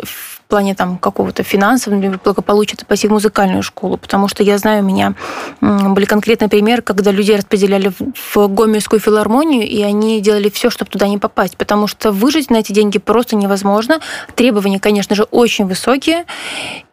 плане 0.49 0.73
там 0.73 0.97
какого-то 0.97 1.43
финансового 1.43 2.19
благополучия 2.23 2.77
пойти 2.85 3.07
в 3.07 3.11
музыкальную 3.11 3.61
школу, 3.61 3.97
потому 3.97 4.27
что 4.27 4.43
я 4.43 4.57
знаю, 4.57 4.83
у 4.83 4.85
меня 4.85 5.13
были 5.61 6.05
конкретные 6.05 6.49
примеры, 6.49 6.81
когда 6.81 7.11
людей 7.11 7.37
распределяли 7.37 7.91
в 8.33 8.47
Гомельскую 8.47 8.99
филармонию, 8.99 9.67
и 9.67 9.81
они 9.83 10.19
делали 10.21 10.49
все, 10.49 10.71
чтобы 10.71 10.89
туда 10.89 11.07
не 11.07 11.19
попасть, 11.19 11.55
потому 11.55 11.85
что 11.87 12.11
выжить 12.11 12.49
на 12.49 12.57
эти 12.57 12.73
деньги 12.73 12.97
просто 12.97 13.35
невозможно. 13.35 13.99
Требования, 14.35 14.79
конечно 14.79 15.15
же, 15.15 15.23
очень 15.23 15.67
высокие, 15.67 16.25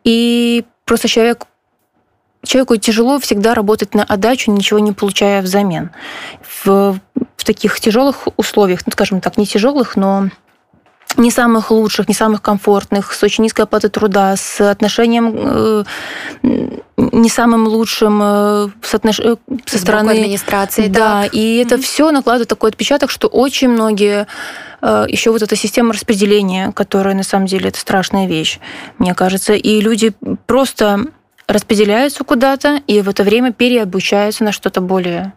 и 0.05 0.65
просто 0.85 1.09
человек 1.09 1.47
человеку 2.45 2.77
тяжело 2.77 3.19
всегда 3.19 3.55
работать 3.55 3.95
на 3.95 4.05
отдачу, 4.05 4.53
ничего 4.53 4.79
не 4.79 4.93
получая 4.93 5.43
взамен. 5.43 5.91
В, 6.65 7.01
в 7.37 7.45
таких 7.45 7.81
тяжелых 7.81 8.29
условиях, 8.37 8.81
ну, 8.87 8.93
скажем 8.93 9.21
так, 9.21 9.37
не 9.37 9.47
тяжелых, 9.47 9.97
но 9.97 10.29
не 11.17 11.31
самых 11.31 11.71
лучших, 11.71 12.09
не 12.09 12.15
самых 12.15 12.43
комфортных, 12.43 13.13
с 13.13 13.23
очень 13.23 13.45
низкой 13.45 13.63
оплатой 13.63 13.91
труда, 13.91 14.37
с 14.37 14.61
отношением 14.61 15.35
э, 15.37 15.85
не 16.97 17.29
самым 17.29 17.67
лучшим 17.67 18.21
э, 18.23 18.69
соотнош... 18.83 19.21
Э, 19.21 19.37
со 19.65 19.79
стороны 19.79 20.11
администрации. 20.11 20.89
Да, 20.89 21.23
так. 21.23 21.35
и 21.35 21.57
это 21.57 21.77
mm-hmm. 21.77 21.83
все 21.83 22.11
накладывает 22.11 22.49
такой 22.49 22.71
отпечаток, 22.71 23.11
что 23.11 23.29
очень 23.29 23.69
многие 23.69 24.27
еще 25.09 25.31
вот 25.31 25.43
эта 25.43 25.57
система 25.57 25.95
распределения, 25.95 26.71
которая 26.71 27.15
на 27.15 27.23
самом 27.23 27.47
деле 27.47 27.71
это 27.71 27.81
страшная 27.81 28.27
вещь, 28.27 28.61
мне 28.99 29.15
кажется, 29.15 29.55
и 29.55 29.81
люди 29.81 30.13
просто 30.47 31.07
распределяются 31.49 32.25
куда-то 32.25 32.81
и 32.87 33.01
в 33.01 33.09
это 33.09 33.23
время 33.23 33.53
переобучаются 33.53 34.45
на 34.45 34.53
что-то 34.53 34.81
более 34.83 35.33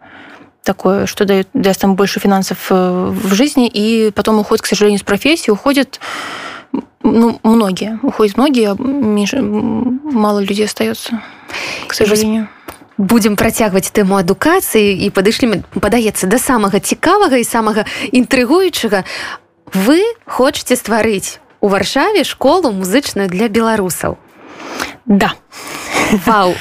такое, 0.68 1.06
что 1.06 1.24
дает, 1.24 1.48
даст 1.52 1.84
им 1.84 1.94
больше 1.94 2.20
финансов 2.20 2.66
э, 2.70 2.74
в 2.74 3.34
жизни, 3.34 3.68
и 3.68 4.10
потом 4.10 4.38
уходит, 4.38 4.62
к 4.62 4.66
сожалению, 4.66 4.98
с 4.98 5.02
профессии, 5.02 5.50
уходят 5.50 6.00
ну, 7.02 7.38
многие. 7.42 7.98
Уходят 8.02 8.36
многие, 8.36 8.72
а 8.72 8.76
меньше, 8.78 9.40
мало 9.42 10.40
людей 10.40 10.64
остается, 10.64 11.22
к 11.86 11.94
сожалению. 11.94 12.48
будем 12.96 13.34
працягваць 13.34 13.90
тэму 13.90 14.22
адукацыі 14.22 14.94
і 14.94 15.10
падышлі 15.10 15.66
падаецца 15.82 16.30
да 16.30 16.38
самага 16.38 16.78
цікавага 16.78 17.42
і 17.42 17.44
самага 17.44 17.82
інтрыгуючага 18.14 19.02
вы 19.74 19.98
хочаце 20.30 20.78
стварыць 20.78 21.42
у 21.58 21.66
варшаве 21.74 22.22
школу 22.22 22.70
музычную 22.70 23.26
для 23.26 23.50
беларусаў 23.50 24.14
да 25.06 25.34
Вау. 26.26 26.54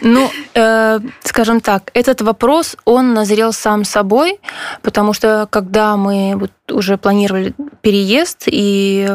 Ну, 0.00 0.30
э, 0.53 0.99
скажем 1.23 1.61
так, 1.61 1.91
этот 1.93 2.21
вопрос, 2.21 2.77
он 2.85 3.13
назрел 3.13 3.53
сам 3.53 3.83
собой, 3.83 4.39
потому 4.81 5.13
что 5.13 5.47
когда 5.49 5.97
мы 5.97 6.35
вот 6.35 6.51
уже 6.71 6.97
планировали 6.97 7.53
переезд 7.81 8.43
и 8.47 9.09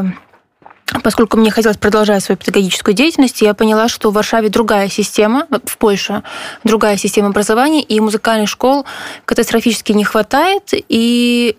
Поскольку 1.03 1.37
мне 1.37 1.51
хотелось 1.51 1.77
продолжать 1.77 2.23
свою 2.23 2.39
педагогическую 2.39 2.95
деятельность, 2.95 3.43
я 3.43 3.55
поняла, 3.55 3.89
что 3.89 4.11
в 4.11 4.15
Варшаве 4.15 4.49
другая 4.49 4.89
система, 4.89 5.47
в 5.65 5.79
Польше 5.79 6.23
другая 6.63 6.97
система 6.97 7.29
образования, 7.29 7.83
и 7.83 7.99
музыкальных 7.99 8.49
школ 8.49 8.87
катастрофически 9.25 9.93
не 9.93 10.05
хватает, 10.05 10.71
и 10.73 11.57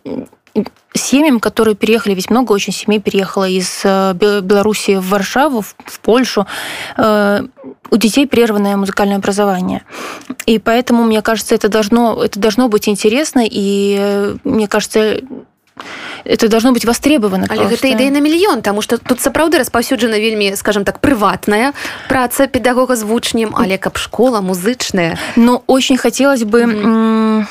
семьям, 0.95 1.41
которые 1.41 1.75
переехали, 1.75 2.15
ведь 2.15 2.31
много 2.31 2.53
очень 2.53 2.73
семей 2.73 3.01
переехало 3.01 3.49
из 3.49 3.81
э, 3.85 4.13
Беларуси 4.15 4.97
в 4.97 5.09
Варшаву, 5.09 5.63
в 5.63 6.01
Польшу, 6.01 6.47
э, 6.99 7.43
у 7.91 7.97
детей 7.97 8.27
прерванное 8.27 8.77
музыкальное 8.77 9.17
образование. 9.17 9.83
И 10.47 10.59
поэтому, 10.59 11.05
мне 11.05 11.23
кажется, 11.23 11.55
это 11.55 11.69
должно, 11.69 12.23
это 12.23 12.39
должно 12.39 12.69
быть 12.69 12.89
интересно, 12.89 13.43
и 13.45 13.97
э, 13.99 14.37
мне 14.45 14.69
кажется, 14.69 15.21
это 16.25 16.49
должно 16.49 16.73
быть 16.73 16.85
востребовано 16.85 17.47
але 17.49 17.65
гэта 17.65 17.89
ідэя 17.89 18.13
на 18.13 18.21
мільён 18.21 18.61
тому 18.63 18.83
что 18.83 18.99
тут 18.99 19.19
сапраўды 19.19 19.59
распаўсюджана 19.59 20.21
вельмі 20.21 20.55
скажем 20.55 20.85
так 20.85 21.01
прыватная 21.01 21.73
праца 22.09 22.47
педагога 22.47 22.95
з 22.95 23.03
вучнем 23.03 23.57
але 23.57 23.79
каб 23.79 23.97
школа 23.97 24.41
музычная 24.43 25.19
но 25.35 25.63
очень 25.67 25.97
хотелось 25.97 26.45
бы 26.45 26.61
mm 26.63 26.85
-hmm 26.85 27.47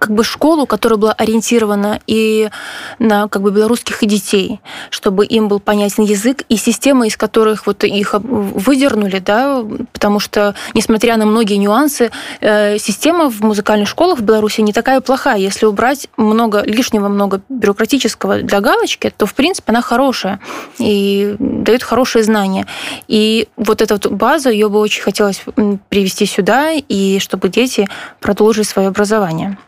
как 0.00 0.12
бы 0.12 0.24
школу, 0.24 0.66
которая 0.66 0.98
была 0.98 1.12
ориентирована 1.12 2.00
и 2.06 2.50
на 2.98 3.28
как 3.28 3.42
бы 3.42 3.52
белорусских 3.52 4.00
детей, 4.06 4.60
чтобы 4.88 5.26
им 5.26 5.48
был 5.48 5.60
понятен 5.60 6.04
язык 6.04 6.42
и 6.48 6.56
система, 6.56 7.06
из 7.06 7.16
которых 7.16 7.66
вот 7.66 7.84
их 7.84 8.14
выдернули, 8.14 9.18
да, 9.18 9.62
потому 9.92 10.18
что, 10.18 10.54
несмотря 10.74 11.16
на 11.18 11.26
многие 11.26 11.56
нюансы, 11.56 12.10
э, 12.40 12.78
система 12.78 13.30
в 13.30 13.42
музыкальных 13.42 13.88
школах 13.88 14.18
в 14.18 14.22
Беларуси 14.22 14.62
не 14.62 14.72
такая 14.72 15.00
плохая. 15.00 15.38
Если 15.38 15.66
убрать 15.66 16.08
много 16.16 16.62
лишнего, 16.62 17.08
много 17.08 17.42
бюрократического 17.50 18.42
для 18.42 18.60
галочки, 18.60 19.12
то, 19.16 19.26
в 19.26 19.34
принципе, 19.34 19.70
она 19.70 19.82
хорошая 19.82 20.40
и 20.78 21.36
дает 21.38 21.82
хорошие 21.82 22.24
знания. 22.24 22.66
И 23.06 23.48
вот 23.56 23.82
эта 23.82 23.94
вот 23.94 24.06
база, 24.06 24.50
ее 24.50 24.70
бы 24.70 24.78
очень 24.78 25.02
хотелось 25.02 25.42
привести 25.90 26.24
сюда, 26.24 26.72
и 26.72 27.18
чтобы 27.18 27.50
дети 27.50 27.86
продолжили 28.20 28.64
свое 28.64 28.88
образование. 28.88 29.58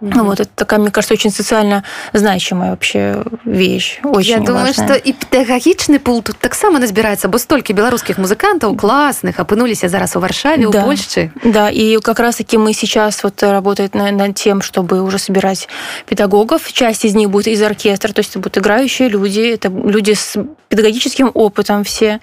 Mm-hmm. 0.00 0.22
Вот 0.22 0.40
это 0.40 0.50
такая, 0.54 0.78
мне 0.78 0.90
кажется, 0.92 1.14
очень 1.14 1.30
социально 1.30 1.82
значимая 2.12 2.70
вообще 2.70 3.24
вещь. 3.44 3.98
Очень 4.04 4.30
Я 4.30 4.38
думаю, 4.38 4.66
важная. 4.66 4.86
что 4.86 4.94
и 4.94 5.12
педагогичный 5.12 5.98
пул 5.98 6.22
тут 6.22 6.38
так 6.38 6.54
само 6.54 6.78
назбирается, 6.78 7.26
бо 7.26 7.38
столько 7.38 7.72
белорусских 7.72 8.16
музыкантов 8.16 8.76
классных 8.76 9.40
опынулись 9.40 9.80
зараз 9.80 10.14
у 10.14 10.20
Варшаве, 10.20 10.68
да. 10.68 10.82
у 10.82 10.84
Польши. 10.84 11.32
Да, 11.42 11.68
и 11.70 11.98
как 11.98 12.20
раз-таки 12.20 12.56
мы 12.58 12.74
сейчас 12.74 13.24
вот 13.24 13.42
работаем 13.42 13.90
над, 13.92 14.12
над 14.14 14.34
тем, 14.36 14.62
чтобы 14.62 15.02
уже 15.02 15.18
собирать 15.18 15.68
педагогов. 16.06 16.72
Часть 16.72 17.04
из 17.04 17.14
них 17.14 17.28
будет 17.30 17.48
из 17.48 17.60
оркестра, 17.60 18.12
то 18.12 18.20
есть 18.20 18.30
это 18.30 18.38
будут 18.38 18.58
играющие 18.58 19.08
люди, 19.08 19.40
это 19.40 19.68
люди 19.68 20.12
с 20.12 20.36
педагогическим 20.68 21.30
опытом 21.34 21.82
все. 21.82 22.20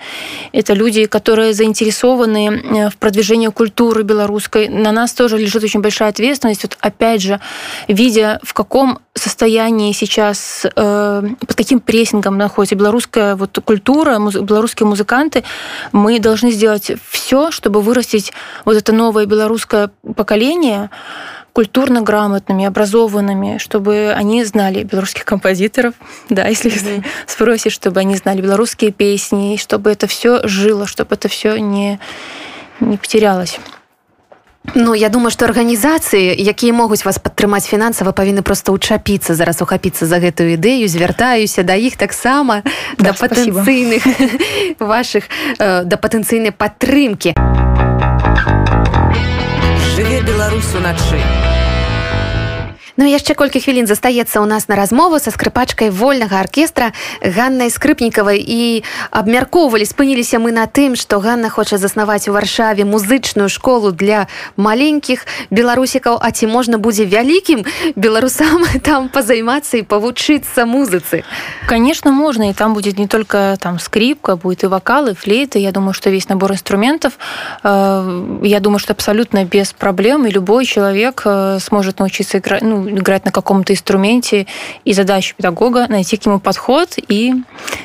Это 0.53 0.73
люди, 0.73 1.05
которые 1.05 1.53
заинтересованы 1.53 2.47
э, 2.47 2.89
в 2.89 2.97
продвижении 2.97 3.47
культуры 3.47 4.03
белорусской. 4.03 4.69
На 4.69 4.91
нас 4.91 5.13
тоже 5.13 5.37
лежит 5.37 5.63
очень 5.63 5.81
большая 5.81 6.09
ответственность. 6.09 6.63
Вот 6.63 6.77
опять 6.79 7.21
же, 7.21 7.39
видя 7.87 8.39
в 8.43 8.53
каком 8.53 8.99
состоянии 9.13 9.91
сейчас, 9.91 10.65
э, 10.65 11.23
под 11.39 11.55
каким 11.55 11.79
прессингом 11.79 12.37
находится 12.37 12.75
белорусская 12.75 13.35
вот 13.35 13.57
культура, 13.63 14.19
белорусские 14.19 14.87
музыканты, 14.87 15.43
мы 15.91 16.19
должны 16.19 16.51
сделать 16.51 16.91
все, 17.09 17.51
чтобы 17.51 17.81
вырастить 17.81 18.33
вот 18.65 18.75
это 18.75 18.91
новое 18.91 19.25
белорусское 19.25 19.91
поколение, 20.15 20.89
культурно 21.55 22.01
грамотными, 22.01 22.65
образованными, 22.65 23.59
чтобы 23.59 24.13
они 24.13 24.43
знали 24.43 24.83
белорусских 24.83 25.23
композиторов, 25.23 25.93
да, 26.29 26.47
если 26.47 26.71
mm-hmm. 26.71 27.05
спросишь, 27.27 27.73
чтобы 27.73 28.01
они 28.01 28.17
знали 28.17 28.41
белорусские 28.41 28.91
песни, 28.91 29.55
чтобы 29.55 29.89
это 29.89 30.07
все 30.07 30.45
жило, 30.45 30.85
чтобы 30.85 31.15
это 31.15 31.29
все 31.29 31.57
не, 31.57 31.99
не 32.81 32.97
потерялось. 32.97 33.57
Ну 34.74 34.94
я 34.94 35.08
думаю 35.08 35.30
што 35.30 35.48
арганізацыі 35.48 36.36
якія 36.36 36.72
могуць 36.76 37.02
вас 37.04 37.18
падтрымаць 37.18 37.66
фінансава 37.66 38.12
павінны 38.12 38.42
просто 38.42 38.72
учапіцца 38.72 39.34
зараз 39.34 39.62
ухапіцца 39.62 40.06
за 40.06 40.20
гэтую 40.20 40.54
ідэю 40.54 40.86
звяртаюся 40.86 41.64
да 41.64 41.74
іх 41.74 41.96
таксама 41.96 42.62
да, 42.98 43.10
да 43.10 43.12
патэнцыйных 43.16 44.04
ваших 44.78 45.24
э, 45.58 45.82
да 45.84 45.96
патэнцыйнай 45.96 46.52
падтрымки 46.52 47.34
жыве 49.96 50.20
Беларусь 50.22 50.74
уначы 50.76 51.18
Ну 52.97 53.03
яшчэ 53.03 53.35
колькі 53.35 53.59
хвілін 53.59 53.91
застаецца 53.91 54.39
ў 54.39 54.47
нас 54.47 54.71
на 54.71 54.79
размову 54.79 55.19
са 55.19 55.27
скрыпачкай 55.27 55.91
вольнага 55.91 56.39
аркестра 56.39 56.95
Ганнай 57.19 57.67
скрыпнікавай 57.67 58.39
і 58.39 58.87
абмяркоўвалі 59.11 59.83
спыніліся 59.83 60.39
мы 60.39 60.55
на 60.55 60.63
тым, 60.63 60.95
што 60.95 61.19
Ганна 61.19 61.51
хоча 61.51 61.75
заснаваць 61.75 62.31
у 62.31 62.35
варшаве 62.35 62.87
музычную 62.87 63.51
школу 63.51 63.91
для 63.91 64.31
маленькіх 64.55 65.27
беларусікаў, 65.51 66.23
а 66.23 66.31
ці 66.31 66.47
можна 66.47 66.79
будзе 66.79 67.03
вялікім 67.03 67.67
беларусам 67.99 68.63
там 68.87 69.11
пазаймацца 69.11 69.75
і 69.75 69.83
павучыцца 69.83 70.63
музыцы. 70.63 71.27
Конечно, 71.67 72.15
можно, 72.15 72.49
и 72.49 72.53
там 72.53 72.73
будет 72.73 72.97
не 72.97 73.07
только 73.07 73.57
там 73.59 73.79
скрипка, 73.79 74.37
будет 74.37 74.63
и 74.63 74.67
вокалы, 74.67 75.15
флейты. 75.15 75.59
Я 75.59 75.75
думаю, 75.75 75.91
что 75.91 76.09
весь 76.09 76.29
набор 76.29 76.53
инструментов, 76.53 77.19
э, 77.63 78.39
я 78.43 78.59
думаю, 78.61 78.79
что 78.79 78.93
абсолютно 78.93 79.43
без 79.43 79.73
проблем, 79.73 80.25
и 80.25 80.31
любой 80.31 80.63
человек 80.63 81.23
э, 81.25 81.59
сможет 81.59 81.99
научиться 81.99 82.37
играть, 82.37 82.61
ну, 82.61 82.84
играть 82.89 83.25
на 83.25 83.31
каком-то 83.31 83.73
инструменте, 83.73 84.47
и 84.83 84.93
задача 84.93 85.35
педагога 85.35 85.87
найти 85.87 86.17
к 86.17 86.25
нему 86.25 86.39
подход 86.39 86.95
и 87.07 87.33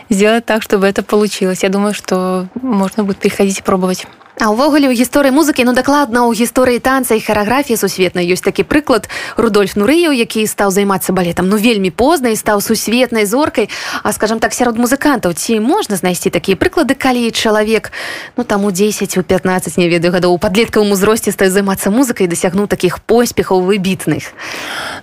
сделать 0.09 0.47
так, 0.47 0.63
чтобы 0.63 0.87
это 0.87 1.03
получилось. 1.03 1.63
Я 1.63 1.69
думаю, 1.69 1.95
что 1.95 2.49
можно 2.55 3.05
будет 3.05 3.19
приходить 3.19 3.59
и 3.59 3.63
пробовать. 3.63 4.07
А 4.41 4.49
ўвогуле 4.49 4.89
ў 4.89 4.97
гісторыі 4.97 5.37
музыкі 5.37 5.69
ну 5.69 5.77
дакладна 5.77 6.25
ў 6.25 6.33
гісторыі 6.33 6.81
танца 6.81 7.13
і 7.13 7.21
харэаграфіі 7.21 7.77
сусветнай 7.77 8.25
ёсць 8.25 8.41
такі 8.41 8.65
прыклад. 8.65 9.13
Рудольф 9.37 9.77
нурыяў 9.77 10.17
які 10.17 10.49
стаў 10.49 10.73
займацца 10.73 11.13
балетам 11.13 11.53
ну 11.53 11.61
вельмі 11.61 11.93
позна 11.93 12.33
і 12.33 12.41
стаў 12.41 12.65
сусветнай 12.65 13.29
зоркай. 13.29 13.69
А 14.01 14.17
скажем 14.17 14.41
так 14.41 14.57
сярод 14.57 14.81
музыкантаў 14.81 15.37
ці 15.37 15.61
можна 15.61 16.01
знайсці 16.01 16.33
такія 16.33 16.57
прыклады 16.57 16.97
калі 16.97 17.29
чалавек 17.37 17.93
ну 18.41 18.49
там 18.49 18.65
у 18.65 18.73
10 18.73 19.13
у 19.21 19.23
15 19.23 19.77
не 19.77 19.93
ведаю 19.93 20.17
гадоў 20.17 20.33
у 20.33 20.41
падлеткавым 20.41 20.97
узросце 20.97 21.37
стаю 21.37 21.53
займацца 21.53 21.93
музыкай 21.93 22.25
дасягнуў 22.25 22.65
такіх 22.65 23.05
поспехаў 23.05 23.61
выбітных? 23.61 24.33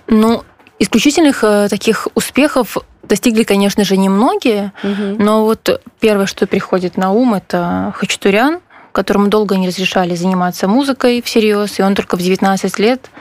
Ну 0.10 0.42
исключительных 0.80 1.44
э, 1.44 1.68
таких 1.70 2.08
успехов 2.16 2.78
достигли, 3.04 3.44
конечно 3.44 3.84
же, 3.84 3.98
немногие, 3.98 4.74
угу. 4.84 5.24
но 5.24 5.46
вот 5.46 5.82
первое, 6.00 6.26
что 6.26 6.46
приходит 6.46 6.98
на 6.98 7.12
ум, 7.12 7.36
это 7.36 7.94
Хачатурян, 7.96 8.60
которому 8.98 9.28
долго 9.28 9.58
не 9.58 9.68
разрешали 9.68 10.16
заниматься 10.16 10.68
музыкой 10.68 11.22
всерьез, 11.22 11.78
и 11.78 11.84
он 11.84 11.94
только 11.94 12.18
в 12.18 12.20
19 12.20 12.80
лет 12.80 13.12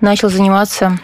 начал 0.00 0.28
заниматься 0.28 1.00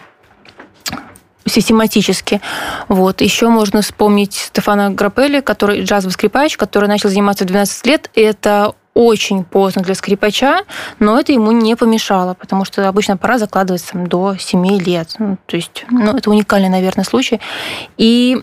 систематически. 1.45 2.39
Вот. 2.87 3.19
Еще 3.19 3.49
можно 3.49 3.81
вспомнить 3.81 4.33
Стефана 4.33 4.91
Грапели, 4.91 5.41
который 5.41 5.83
джазовый 5.83 6.13
скрипач, 6.13 6.55
который 6.55 6.87
начал 6.87 7.09
заниматься 7.09 7.43
в 7.43 7.47
12 7.47 7.85
лет. 7.85 8.09
Это 8.15 8.75
очень 8.93 9.43
поздно 9.43 9.81
для 9.81 9.95
скрипача, 9.95 10.61
но 10.99 11.19
это 11.19 11.33
ему 11.33 11.51
не 11.51 11.75
помешало, 11.75 12.33
потому 12.33 12.63
что 12.63 12.87
обычно 12.87 13.17
пора 13.17 13.39
закладывается 13.39 13.97
до 13.97 14.37
7 14.37 14.79
лет. 14.79 15.15
Ну, 15.19 15.37
то 15.47 15.57
есть, 15.57 15.85
ну, 15.89 16.15
это 16.15 16.29
уникальный, 16.29 16.69
наверное, 16.69 17.03
случай. 17.03 17.41
И 17.97 18.37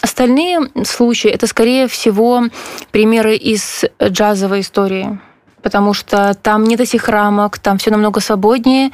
остальные 0.00 0.70
случаи, 0.84 1.28
это, 1.28 1.46
скорее 1.46 1.88
всего, 1.88 2.44
примеры 2.90 3.36
из 3.36 3.84
джазовой 4.02 4.60
истории 4.60 5.18
потому 5.66 5.94
что 5.94 6.34
там 6.34 6.62
нет 6.62 6.78
этих 6.78 7.08
рамок, 7.08 7.58
там 7.58 7.78
все 7.78 7.90
намного 7.90 8.20
свободнее, 8.20 8.92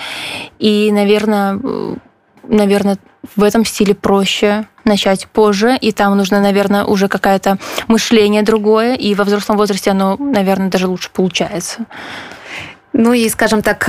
и, 0.58 0.90
наверное, 0.90 1.60
наверное, 2.44 2.96
в 3.36 3.42
этом 3.42 3.66
стиле 3.66 3.94
проще 3.94 4.64
начать 4.86 5.28
позже, 5.28 5.76
и 5.78 5.92
там 5.92 6.16
нужно, 6.16 6.40
наверное, 6.40 6.84
уже 6.84 7.08
какое-то 7.08 7.58
мышление 7.88 8.42
другое, 8.42 8.94
и 8.94 9.14
во 9.14 9.24
взрослом 9.24 9.58
возрасте 9.58 9.90
оно, 9.90 10.16
наверное, 10.16 10.70
даже 10.70 10.86
лучше 10.86 11.10
получается. 11.12 11.84
Ну 12.92 13.14
і 13.14 13.28
скажем 13.28 13.62
так 13.62 13.88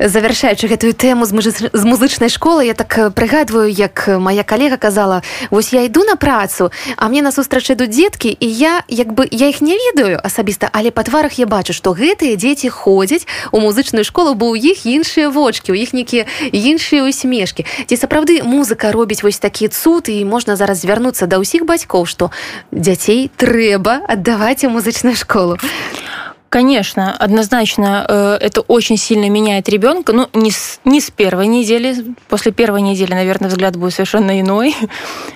завяршаючы 0.00 0.66
гэтую 0.66 0.90
тэму 0.98 1.22
з 1.22 1.84
музычнай 1.86 2.28
школы 2.28 2.66
я 2.66 2.74
так 2.74 3.14
прыгадваю 3.14 3.70
як 3.70 4.08
моя 4.18 4.42
калега 4.42 4.76
казала 4.76 5.22
вось 5.50 5.72
я 5.72 5.86
іду 5.86 6.02
на 6.02 6.16
працу 6.16 6.72
а 6.96 7.08
мне 7.08 7.22
насустрач 7.22 7.70
ідуць 7.70 7.94
дзеткі 7.94 8.34
і 8.34 8.48
я 8.50 8.82
як 8.88 9.14
бы 9.14 9.28
я 9.30 9.48
іх 9.48 9.60
не 9.62 9.78
ведаю 9.78 10.18
асабіста 10.18 10.68
але 10.72 10.90
па 10.90 11.02
тварах 11.06 11.38
я 11.38 11.46
бачу 11.46 11.72
што 11.72 11.94
гэтыя 11.94 12.34
дзеці 12.34 12.74
ходзяць 12.74 13.26
у 13.52 13.60
музычную 13.62 14.02
школу 14.02 14.34
бо 14.34 14.50
ў 14.50 14.74
іх 14.74 14.82
іншыя 14.82 15.30
вочки 15.30 15.70
у 15.70 15.78
іх 15.78 15.94
нейкія 15.94 16.26
іншыя 16.50 17.06
усмешкі 17.06 17.62
ці 17.86 17.94
сапраўды 17.94 18.42
музыка 18.42 18.90
робіць 18.90 19.22
вось 19.22 19.38
такі 19.38 19.68
цуд 19.70 20.10
і 20.10 20.24
можна 20.26 20.58
зараз 20.58 20.82
звярнуцца 20.82 21.30
да 21.30 21.38
ўсіх 21.38 21.62
бацькоў 21.70 22.02
што 22.02 22.34
дзяцей 22.74 23.30
трэба 23.38 24.02
аддаваць 24.10 24.66
у 24.66 24.74
музычную 24.74 25.14
школу? 25.14 25.54
а 25.62 26.13
Конечно, 26.54 27.12
однозначно 27.16 28.06
э, 28.08 28.38
это 28.40 28.60
очень 28.60 28.96
сильно 28.96 29.28
меняет 29.28 29.68
ребенка. 29.68 30.12
Ну, 30.12 30.28
не 30.34 30.52
с, 30.52 30.78
не 30.84 31.00
с 31.00 31.10
первой 31.10 31.48
недели. 31.48 32.14
После 32.28 32.52
первой 32.52 32.80
недели, 32.80 33.12
наверное, 33.12 33.48
взгляд 33.48 33.74
будет 33.74 33.92
совершенно 33.94 34.40
иной. 34.40 34.76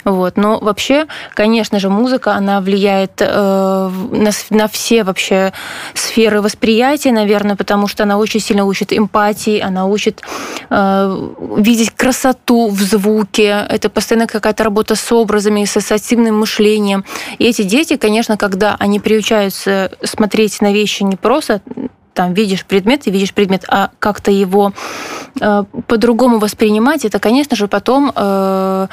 Вот. 0.04 0.36
Но 0.36 0.58
вообще, 0.60 1.06
конечно 1.34 1.80
же, 1.80 1.90
музыка, 1.90 2.32
она 2.32 2.60
влияет 2.60 3.20
э, 3.20 3.26
на, 3.26 4.30
на 4.50 4.68
все 4.68 5.02
вообще 5.02 5.52
сферы 5.92 6.40
восприятия, 6.40 7.12
наверное, 7.12 7.56
потому 7.56 7.88
что 7.88 8.04
она 8.04 8.16
очень 8.16 8.40
сильно 8.40 8.64
учит 8.64 8.92
эмпатии, 8.92 9.58
она 9.60 9.86
учит 9.86 10.22
э, 10.70 11.30
видеть 11.56 11.90
красоту 11.90 12.68
в 12.68 12.80
звуке. 12.80 13.66
Это 13.68 13.90
постоянно 13.90 14.26
какая-то 14.28 14.64
работа 14.64 14.94
с 14.94 15.12
образами, 15.12 15.64
с 15.64 15.76
ассоциативным 15.76 16.38
мышлением. 16.38 17.04
И 17.38 17.44
эти 17.44 17.62
дети, 17.62 17.96
конечно, 17.96 18.36
когда 18.36 18.76
они 18.78 19.00
приучаются 19.00 19.90
смотреть 20.04 20.60
на 20.62 20.72
вещи 20.72 21.07
не 21.08 21.16
просто 21.16 21.62
там 22.14 22.34
видишь 22.34 22.64
предмет 22.64 23.06
и 23.06 23.12
видишь 23.12 23.32
предмет, 23.32 23.64
а 23.68 23.90
как-то 24.00 24.32
его 24.32 24.72
э, 25.40 25.64
по-другому 25.86 26.38
воспринимать, 26.38 27.04
это, 27.04 27.20
конечно 27.20 27.56
же, 27.56 27.68
потом 27.68 28.12
э, 28.14 28.88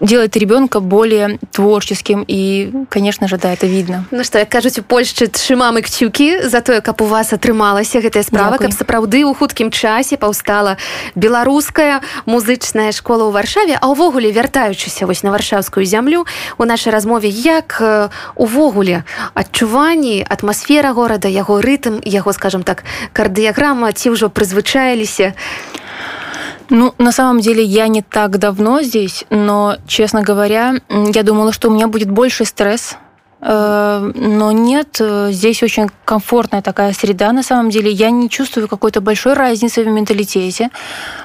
делает 0.00 0.36
ребенка 0.36 0.80
более 0.80 1.38
творческим. 1.50 2.24
І 2.28 2.68
конечно 2.88 3.28
же 3.28 3.36
да 3.38 3.52
это 3.52 3.66
видно. 3.66 4.04
Ну 4.10 4.24
что 4.24 4.38
як 4.38 4.48
кажуць 4.48 4.78
у 4.78 4.82
Польшчы 4.82 5.26
трымамы 5.26 5.82
кцюкі 5.82 6.48
за 6.48 6.60
тое 6.60 6.80
каб 6.80 7.02
у 7.02 7.04
вас 7.06 7.32
атрымалася 7.32 8.00
гэтая 8.00 8.22
справа 8.22 8.58
каб 8.58 8.72
сапраўды 8.72 9.24
у 9.24 9.34
хуткім 9.34 9.70
часе 9.70 10.16
паўстала 10.16 10.76
беларуская 11.14 12.00
музычная 12.26 12.92
школа 12.92 13.26
ў 13.26 13.32
варшаве 13.32 13.74
а 13.74 13.90
ўвогуле 13.90 14.30
вяртаючыся 14.30 15.06
вось 15.06 15.22
на 15.22 15.30
варшаўскую 15.30 15.84
зямлю 15.84 16.26
у 16.58 16.64
нашай 16.64 16.92
размове 16.92 17.28
як 17.28 17.82
увогуле 18.34 19.04
адчуванні 19.34 20.24
атмасфера 20.28 20.92
горада 20.92 21.28
яго 21.28 21.60
рытм 21.60 21.98
яго 22.04 22.32
скажем 22.32 22.62
так 22.62 22.84
кардыяграма 23.12 23.92
ці 23.92 24.14
ўжо 24.14 24.30
прызвычаіліся 24.30 25.34
Ну, 26.70 26.94
на 26.98 27.12
самом 27.12 27.40
деле 27.40 27.62
я 27.62 27.88
не 27.88 28.02
так 28.02 28.38
давно 28.38 28.82
здесь, 28.82 29.24
но, 29.30 29.76
честно 29.86 30.22
говоря, 30.22 30.74
я 30.90 31.22
думала, 31.22 31.52
что 31.52 31.68
у 31.68 31.72
меня 31.72 31.88
будет 31.88 32.10
больше 32.10 32.44
стресс, 32.44 32.96
э, 33.40 34.12
но 34.14 34.52
нет, 34.52 35.00
здесь 35.30 35.62
очень 35.62 35.88
комфортная 36.04 36.60
такая 36.60 36.92
среда, 36.92 37.32
на 37.32 37.42
самом 37.42 37.70
деле. 37.70 37.90
Я 37.90 38.10
не 38.10 38.28
чувствую 38.28 38.68
какой-то 38.68 39.00
большой 39.00 39.32
разницы 39.32 39.82
в 39.82 39.86
менталитете. 39.86 40.68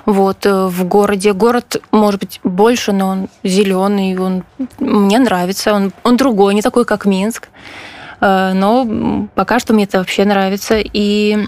Вот, 0.05 0.45
э, 0.45 0.67
в 0.67 0.85
городе. 0.85 1.33
Город, 1.33 1.81
может 1.91 2.21
быть, 2.21 2.39
больше, 2.43 2.93
но 2.93 3.09
он 3.09 3.27
зеленый, 3.43 4.17
он 4.17 4.45
мне 4.79 5.19
нравится, 5.19 5.73
он, 5.73 5.91
он 6.03 6.15
другой, 6.15 6.53
не 6.53 6.61
такой, 6.61 6.85
как 6.85 7.05
Минск. 7.05 7.49
Э, 8.21 8.53
но 8.53 9.27
пока 9.35 9.59
что 9.59 9.73
мне 9.73 9.83
это 9.83 9.97
вообще 9.97 10.23
нравится. 10.23 10.77
И 10.81 11.47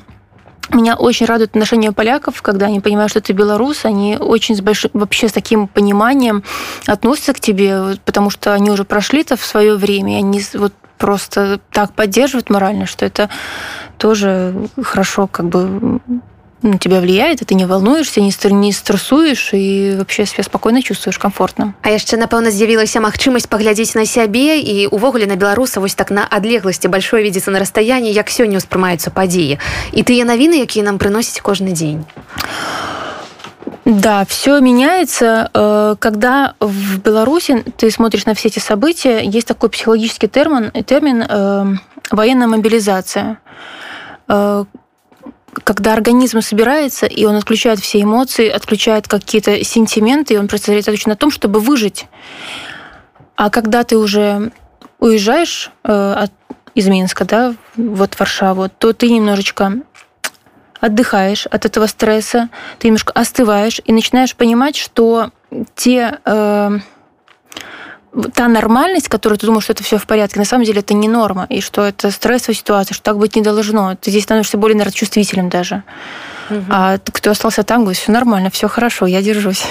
меня 0.74 0.96
очень 0.96 1.26
радует 1.26 1.52
отношение 1.52 1.92
поляков, 1.92 2.42
когда 2.42 2.68
они 2.68 2.80
понимают, 2.80 3.12
что 3.12 3.22
ты 3.22 3.34
белорус, 3.34 3.86
они 3.86 4.18
очень 4.20 4.56
с 4.56 4.62
большим, 4.62 4.92
вообще 4.94 5.28
с 5.28 5.34
таким 5.34 5.68
пониманием 5.68 6.44
относятся 6.88 7.34
к 7.34 7.40
тебе, 7.40 7.98
потому 8.06 8.30
что 8.30 8.54
они 8.54 8.72
уже 8.72 8.84
прошли 8.84 9.22
это 9.22 9.36
в 9.36 9.46
свое 9.46 9.76
время, 9.76 10.14
и 10.14 10.20
они 10.20 10.42
вот 10.54 10.74
просто 10.98 11.60
так 11.72 11.94
поддерживают 11.94 12.50
морально, 12.50 12.86
что 12.86 13.06
это 13.06 13.30
тоже 13.98 14.70
хорошо 14.82 15.28
как 15.28 15.48
бы 15.48 16.00
на 16.65 16.79
тебя 16.79 17.01
влияет, 17.01 17.41
и 17.41 17.45
ты 17.45 17.55
не 17.55 17.65
волнуешься, 17.65 18.21
не, 18.21 18.33
не 18.53 18.73
стрессуешь 18.73 19.51
и 19.53 19.95
вообще 19.97 20.27
себя 20.27 20.45
спокойно 20.45 20.83
чувствуешь 20.83 21.19
комфортно. 21.19 21.75
А 21.83 21.89
яшчэ 21.91 22.21
напэўна 22.21 22.51
з'явілася 22.53 23.01
магчымасць 23.01 23.49
паглядзець 23.49 23.97
на 23.97 24.05
сябе 24.05 24.61
і 24.61 24.87
увогуле 24.93 25.27
на 25.27 25.37
беларуса 25.37 25.81
вось 25.81 25.95
так 25.95 26.11
на 26.11 26.27
адлегласці 26.29 26.89
большой 26.89 27.23
видится 27.23 27.51
на 27.51 27.59
расстаянии 27.59 28.13
як 28.13 28.29
сёння 28.29 28.61
ўспрымаюцца 28.61 29.09
падзеі 29.09 29.57
і 29.93 30.01
тыя 30.05 30.25
навіны 30.29 30.61
якія 30.61 30.85
нам 30.85 30.99
прыносяць 30.99 31.41
кожны 31.41 31.73
дзень 31.73 32.05
Да, 33.87 34.25
все 34.29 34.61
меняется. 34.61 35.51
Э, 35.55 35.97
когда 35.99 36.55
в 36.61 36.99
Беларуси 36.99 37.65
ты 37.77 37.91
смотришь 37.91 38.27
на 38.27 38.35
все 38.35 38.49
эти 38.49 38.59
события, 38.59 39.21
есть 39.25 39.49
такой 39.49 39.71
психологический 39.71 40.29
термин, 40.29 40.71
термин 40.85 41.25
э, 41.27 41.65
военная 42.11 42.47
мобилизация 42.47 43.39
э, 44.29 44.65
когда 45.66 45.94
организм 45.94 46.42
собирается, 46.42 47.08
и 47.08 47.26
он 47.26 47.36
отключает 47.36 47.80
все 47.80 48.00
эмоции, 48.00 48.48
отключает 48.48 49.08
какие-то 49.08 49.62
сентименты, 49.64 50.36
и 50.36 50.38
он 50.38 50.48
сосредоточен 50.48 51.10
на 51.10 51.16
том, 51.16 51.32
чтобы 51.32 51.60
выжить. 51.60 52.06
А 53.36 53.50
когда 53.50 53.84
ты 53.84 53.98
уже 53.98 54.52
уезжаешь 55.00 55.72
э, 55.84 56.14
от, 56.18 56.32
из 56.76 56.88
Минска, 56.88 57.26
да, 57.26 57.56
вот 57.78 58.14
в 58.14 58.20
Варшаву, 58.20 58.70
то 58.70 58.94
ты 58.94 59.10
немножечко 59.10 59.74
отдыхаешь 60.80 61.48
от 61.48 61.66
этого 61.66 61.88
стресса, 61.88 62.50
ты 62.78 62.88
немножко 62.88 63.12
остываешь 63.14 63.82
и 63.84 63.92
начинаешь 63.92 64.36
понимать, 64.36 64.76
что 64.76 65.32
те 65.74 66.20
э, 66.24 66.80
та 68.34 68.48
нормальность, 68.48 69.08
которую 69.08 69.38
ты 69.38 69.46
думаешь, 69.46 69.64
что 69.64 69.74
это 69.74 69.84
все 69.84 69.98
в 69.98 70.06
порядке, 70.06 70.40
на 70.40 70.46
самом 70.46 70.66
деле 70.66 70.80
это 70.80 70.94
не 70.94 71.08
норма, 71.08 71.46
и 71.50 71.62
что 71.62 71.86
это 71.86 72.12
стрессовая 72.12 72.56
ситуация, 72.56 72.96
что 72.96 73.04
так 73.04 73.18
быть 73.18 73.36
не 73.36 73.42
должно. 73.42 73.96
Ты 73.96 74.10
здесь 74.12 74.24
становишься 74.24 74.58
более, 74.58 74.78
наверное, 74.78 74.96
чувствительным 74.96 75.50
даже. 75.50 75.84
Угу. 76.50 76.64
А 76.70 76.98
кто 77.04 77.32
остался 77.32 77.64
там, 77.64 77.82
говорит, 77.82 78.02
все 78.02 78.12
нормально, 78.12 78.50
все 78.50 78.68
хорошо, 78.68 79.08
я 79.08 79.22
держусь. 79.22 79.66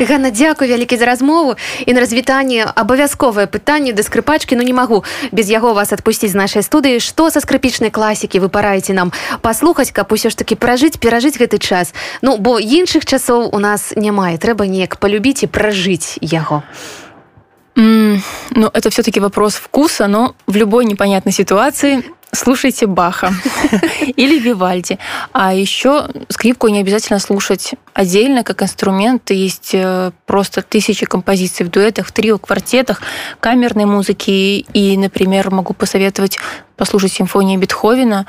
Ганна, 0.00 0.30
дзякуй 0.30 0.68
вялікі 0.68 0.96
за 0.96 1.04
размову 1.04 1.54
і 1.86 1.92
на 1.92 2.00
развітанне 2.00 2.66
абавязковае 2.74 3.46
пытанне 3.46 3.92
да 3.92 4.02
скрыпачкі 4.02 4.56
ну 4.56 4.62
не 4.62 4.72
магу 4.72 5.04
без 5.32 5.50
яго 5.50 5.74
вас 5.74 5.92
адпусціць 5.92 6.30
з 6.30 6.34
нашай 6.34 6.62
студыі 6.62 7.00
што 7.00 7.30
са 7.30 7.40
скрыпічнай 7.40 7.90
класікі 7.90 8.40
вы 8.40 8.48
параеце 8.48 8.92
нам 8.92 9.12
паслухаць 9.40 9.90
каб 9.90 10.10
усё 10.10 10.30
ж 10.30 10.36
таки 10.36 10.54
пражыць 10.54 10.98
перажыць 10.98 11.38
гэты 11.38 11.58
час 11.58 11.94
ну 12.22 12.38
бо 12.38 12.58
іншых 12.58 13.06
часоў 13.06 13.54
у 13.54 13.58
нас 13.58 13.92
няма 13.96 14.34
трэба 14.34 14.66
неяк 14.66 14.96
полюбіць 14.98 15.46
і 15.46 15.50
пражыць 15.50 16.18
яго 16.20 16.62
Mm, 17.76 18.20
ну, 18.50 18.70
это 18.72 18.90
все-таки 18.90 19.20
вопрос 19.20 19.54
вкуса, 19.54 20.06
но 20.06 20.34
в 20.46 20.56
любой 20.56 20.84
непонятной 20.84 21.32
ситуации 21.32 22.04
слушайте 22.34 22.86
Баха 22.86 23.32
или 24.16 24.38
Вивальди. 24.38 24.98
А 25.32 25.54
еще 25.54 26.08
скрипку 26.28 26.68
не 26.68 26.80
обязательно 26.80 27.18
слушать 27.18 27.74
отдельно, 27.92 28.44
как 28.44 28.62
инструмент. 28.62 29.30
Есть 29.30 29.70
э, 29.72 30.12
просто 30.26 30.62
тысячи 30.62 31.06
композиций 31.06 31.66
в 31.66 31.70
дуэтах, 31.70 32.06
в 32.06 32.12
трио, 32.12 32.38
квартетах, 32.38 33.02
камерной 33.40 33.86
музыки. 33.86 34.64
И, 34.72 34.96
например, 34.96 35.50
могу 35.50 35.74
посоветовать 35.74 36.38
послушать 36.76 37.12
симфонии 37.12 37.56
Бетховена. 37.56 38.26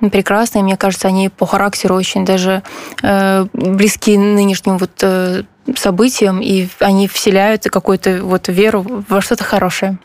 Прекрасные, 0.00 0.62
мне 0.62 0.76
кажется, 0.76 1.08
они 1.08 1.30
по 1.30 1.46
характеру 1.46 1.96
очень 1.96 2.24
даже 2.24 2.62
э, 3.02 3.46
близки 3.52 4.16
нынешним 4.18 4.76
вот 4.76 4.90
э, 5.02 5.44
событиям, 5.76 6.40
и 6.40 6.68
они 6.78 7.08
вселяют 7.08 7.64
какую-то 7.64 8.20
вот 8.22 8.48
веру 8.48 9.04
во 9.08 9.20
что-то 9.20 9.44
хорошее. 9.44 9.98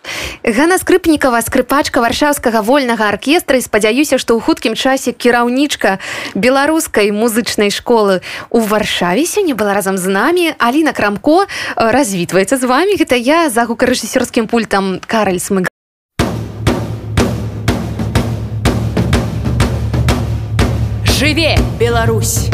Ганна 0.44 0.78
Скрипникова, 0.78 1.42
скрипачка 1.42 2.02
Варшавскага 2.02 2.62
вольнага 2.62 3.10
аркестра, 3.10 3.58
і 3.58 3.62
спадзяюся, 3.62 4.18
што 4.18 4.36
ў 4.36 4.42
хуткім 4.42 4.74
часе 4.76 5.12
кіраўнічка 5.12 6.00
беларускай 6.34 7.12
музычнай 7.12 7.70
школы 7.70 8.22
у 8.50 8.60
Варшаве 8.60 9.26
сёння 9.26 9.56
была 9.56 9.74
разам 9.74 9.98
з 9.98 10.08
намі. 10.08 10.54
Аліна 10.58 10.94
Крамко 10.94 11.46
развітваецца 11.76 12.58
з 12.58 12.64
вами. 12.64 12.98
Гэта 12.98 13.16
я 13.16 13.50
за 13.50 13.66
гукарэжысёрскім 13.66 14.48
пультам 14.48 15.00
Караль 15.06 15.40
Смыга. 15.40 15.68
Жыве, 21.06 21.56
Беларусь! 21.80 22.50